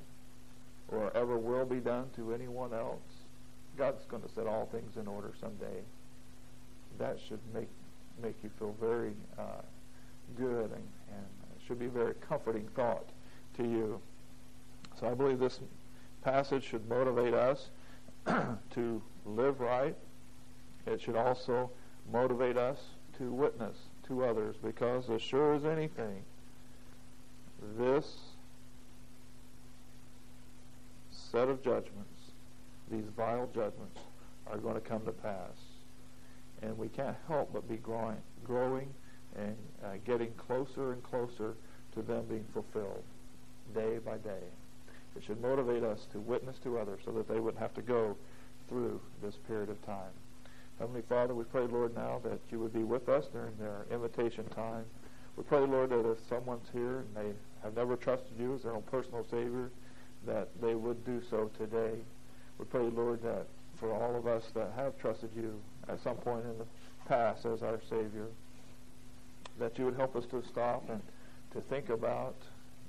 or 0.88 1.14
ever 1.16 1.36
will 1.36 1.66
be 1.66 1.80
done 1.80 2.06
to 2.16 2.32
anyone 2.32 2.72
else, 2.72 3.00
God's 3.76 4.04
going 4.06 4.22
to 4.22 4.28
set 4.30 4.46
all 4.46 4.66
things 4.72 4.96
in 4.96 5.06
order 5.06 5.32
someday. 5.40 5.82
That 6.98 7.18
should 7.28 7.40
make 7.54 7.68
make 8.20 8.34
you 8.42 8.50
feel 8.58 8.74
very 8.80 9.12
uh, 9.38 9.62
good 10.36 10.64
and, 10.64 10.72
and 10.72 11.26
should 11.66 11.78
be 11.78 11.86
a 11.86 11.90
very 11.90 12.14
comforting 12.28 12.66
thought 12.74 13.08
to 13.56 13.62
you. 13.62 14.00
So 14.98 15.08
I 15.08 15.14
believe 15.14 15.38
this 15.38 15.60
passage 16.24 16.64
should 16.64 16.88
motivate 16.88 17.34
us 17.34 17.68
to 18.26 19.02
live 19.24 19.60
right. 19.60 19.94
It 20.86 21.00
should 21.00 21.16
also 21.16 21.70
motivate 22.12 22.56
us 22.56 22.78
to 23.18 23.30
witness 23.30 23.76
to 24.08 24.24
others 24.24 24.56
because 24.62 25.08
as 25.10 25.22
sure 25.22 25.54
as 25.54 25.64
anything, 25.64 26.22
this 27.78 28.16
set 31.30 31.48
of 31.48 31.62
judgments, 31.62 32.18
these 32.90 33.04
vial 33.16 33.48
judgments, 33.54 33.98
are 34.46 34.58
going 34.58 34.74
to 34.74 34.80
come 34.80 35.04
to 35.04 35.12
pass. 35.12 35.52
And 36.62 36.76
we 36.76 36.88
can't 36.88 37.16
help 37.26 37.52
but 37.52 37.68
be 37.68 37.76
growing, 37.76 38.16
growing 38.44 38.88
and 39.36 39.56
uh, 39.84 39.88
getting 40.06 40.32
closer 40.32 40.92
and 40.92 41.02
closer 41.02 41.54
to 41.94 42.02
them 42.02 42.24
being 42.28 42.44
fulfilled 42.52 43.02
day 43.74 43.98
by 43.98 44.16
day. 44.18 44.42
It 45.16 45.24
should 45.24 45.40
motivate 45.40 45.82
us 45.82 46.06
to 46.12 46.18
witness 46.18 46.56
to 46.64 46.78
others 46.78 47.00
so 47.04 47.12
that 47.12 47.28
they 47.28 47.40
wouldn't 47.40 47.60
have 47.60 47.74
to 47.74 47.82
go 47.82 48.16
through 48.68 49.00
this 49.22 49.34
period 49.46 49.68
of 49.68 49.84
time. 49.84 50.12
Heavenly 50.78 51.02
Father, 51.08 51.34
we 51.34 51.44
pray, 51.44 51.66
Lord, 51.66 51.94
now 51.96 52.20
that 52.24 52.38
you 52.50 52.60
would 52.60 52.72
be 52.72 52.84
with 52.84 53.08
us 53.08 53.26
during 53.32 53.56
their 53.58 53.84
invitation 53.90 54.44
time. 54.50 54.84
We 55.36 55.42
pray, 55.42 55.60
Lord, 55.60 55.90
that 55.90 56.08
if 56.08 56.18
someone's 56.28 56.68
here 56.72 56.98
and 56.98 57.16
they 57.16 57.32
have 57.62 57.74
never 57.74 57.96
trusted 57.96 58.32
you 58.38 58.54
as 58.54 58.62
their 58.62 58.74
own 58.74 58.82
personal 58.82 59.26
Savior, 59.30 59.70
that 60.26 60.48
they 60.60 60.74
would 60.74 61.04
do 61.04 61.22
so 61.30 61.50
today. 61.58 61.92
We 62.58 62.64
pray, 62.64 62.82
Lord, 62.82 63.22
that 63.22 63.46
for 63.78 63.92
all 63.92 64.16
of 64.16 64.26
us 64.26 64.44
that 64.54 64.72
have 64.76 64.98
trusted 64.98 65.30
you 65.36 65.60
at 65.88 66.02
some 66.02 66.16
point 66.16 66.44
in 66.44 66.58
the 66.58 66.66
past 67.06 67.46
as 67.46 67.62
our 67.62 67.80
Savior, 67.88 68.26
that 69.58 69.78
you 69.78 69.84
would 69.84 69.96
help 69.96 70.16
us 70.16 70.24
to 70.30 70.42
stop 70.50 70.88
and 70.90 71.00
to 71.52 71.60
think 71.60 71.88
about 71.88 72.36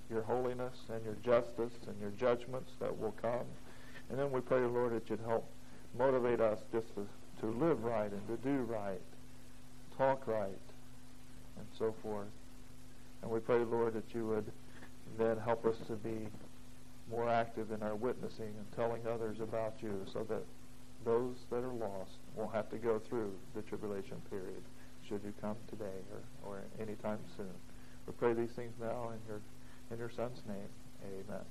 your 0.09 0.21
holiness 0.23 0.75
and 0.91 1.03
your 1.05 1.15
justice 1.23 1.73
and 1.87 1.99
your 2.01 2.11
judgments 2.11 2.71
that 2.79 2.97
will 2.97 3.13
come. 3.21 3.45
And 4.09 4.17
then 4.17 4.31
we 4.31 4.41
pray, 4.41 4.61
Lord, 4.61 4.93
that 4.93 5.09
you'd 5.09 5.19
help 5.25 5.47
motivate 5.97 6.41
us 6.41 6.59
just 6.71 6.87
to, 6.95 7.07
to 7.41 7.45
live 7.47 7.83
right 7.83 8.11
and 8.11 8.27
to 8.27 8.37
do 8.37 8.63
right, 8.63 9.01
talk 9.97 10.27
right, 10.27 10.49
and 11.57 11.65
so 11.77 11.93
forth. 12.01 12.27
And 13.21 13.31
we 13.31 13.39
pray, 13.39 13.59
Lord, 13.59 13.93
that 13.93 14.13
you 14.13 14.25
would 14.27 14.45
then 15.17 15.37
help 15.37 15.65
us 15.65 15.75
to 15.87 15.93
be 15.93 16.27
more 17.09 17.29
active 17.29 17.71
in 17.71 17.81
our 17.81 17.95
witnessing 17.95 18.53
and 18.57 18.71
telling 18.75 19.01
others 19.07 19.39
about 19.41 19.73
you 19.81 20.05
so 20.13 20.25
that 20.29 20.43
those 21.05 21.35
that 21.49 21.63
are 21.63 21.73
lost 21.73 22.17
won't 22.35 22.53
have 22.53 22.69
to 22.69 22.77
go 22.77 22.99
through 22.99 23.31
the 23.55 23.61
tribulation 23.63 24.17
period 24.29 24.61
should 25.07 25.21
you 25.23 25.33
come 25.41 25.55
today 25.69 25.99
or, 26.43 26.51
or 26.51 26.61
anytime 26.79 27.19
soon. 27.35 27.53
We 28.05 28.13
pray 28.13 28.33
these 28.33 28.51
things 28.51 28.73
now 28.79 29.11
in 29.11 29.19
your 29.27 29.41
in 29.91 29.97
your 29.97 30.11
son's 30.15 30.41
name. 30.47 30.69
Amen. 31.03 31.45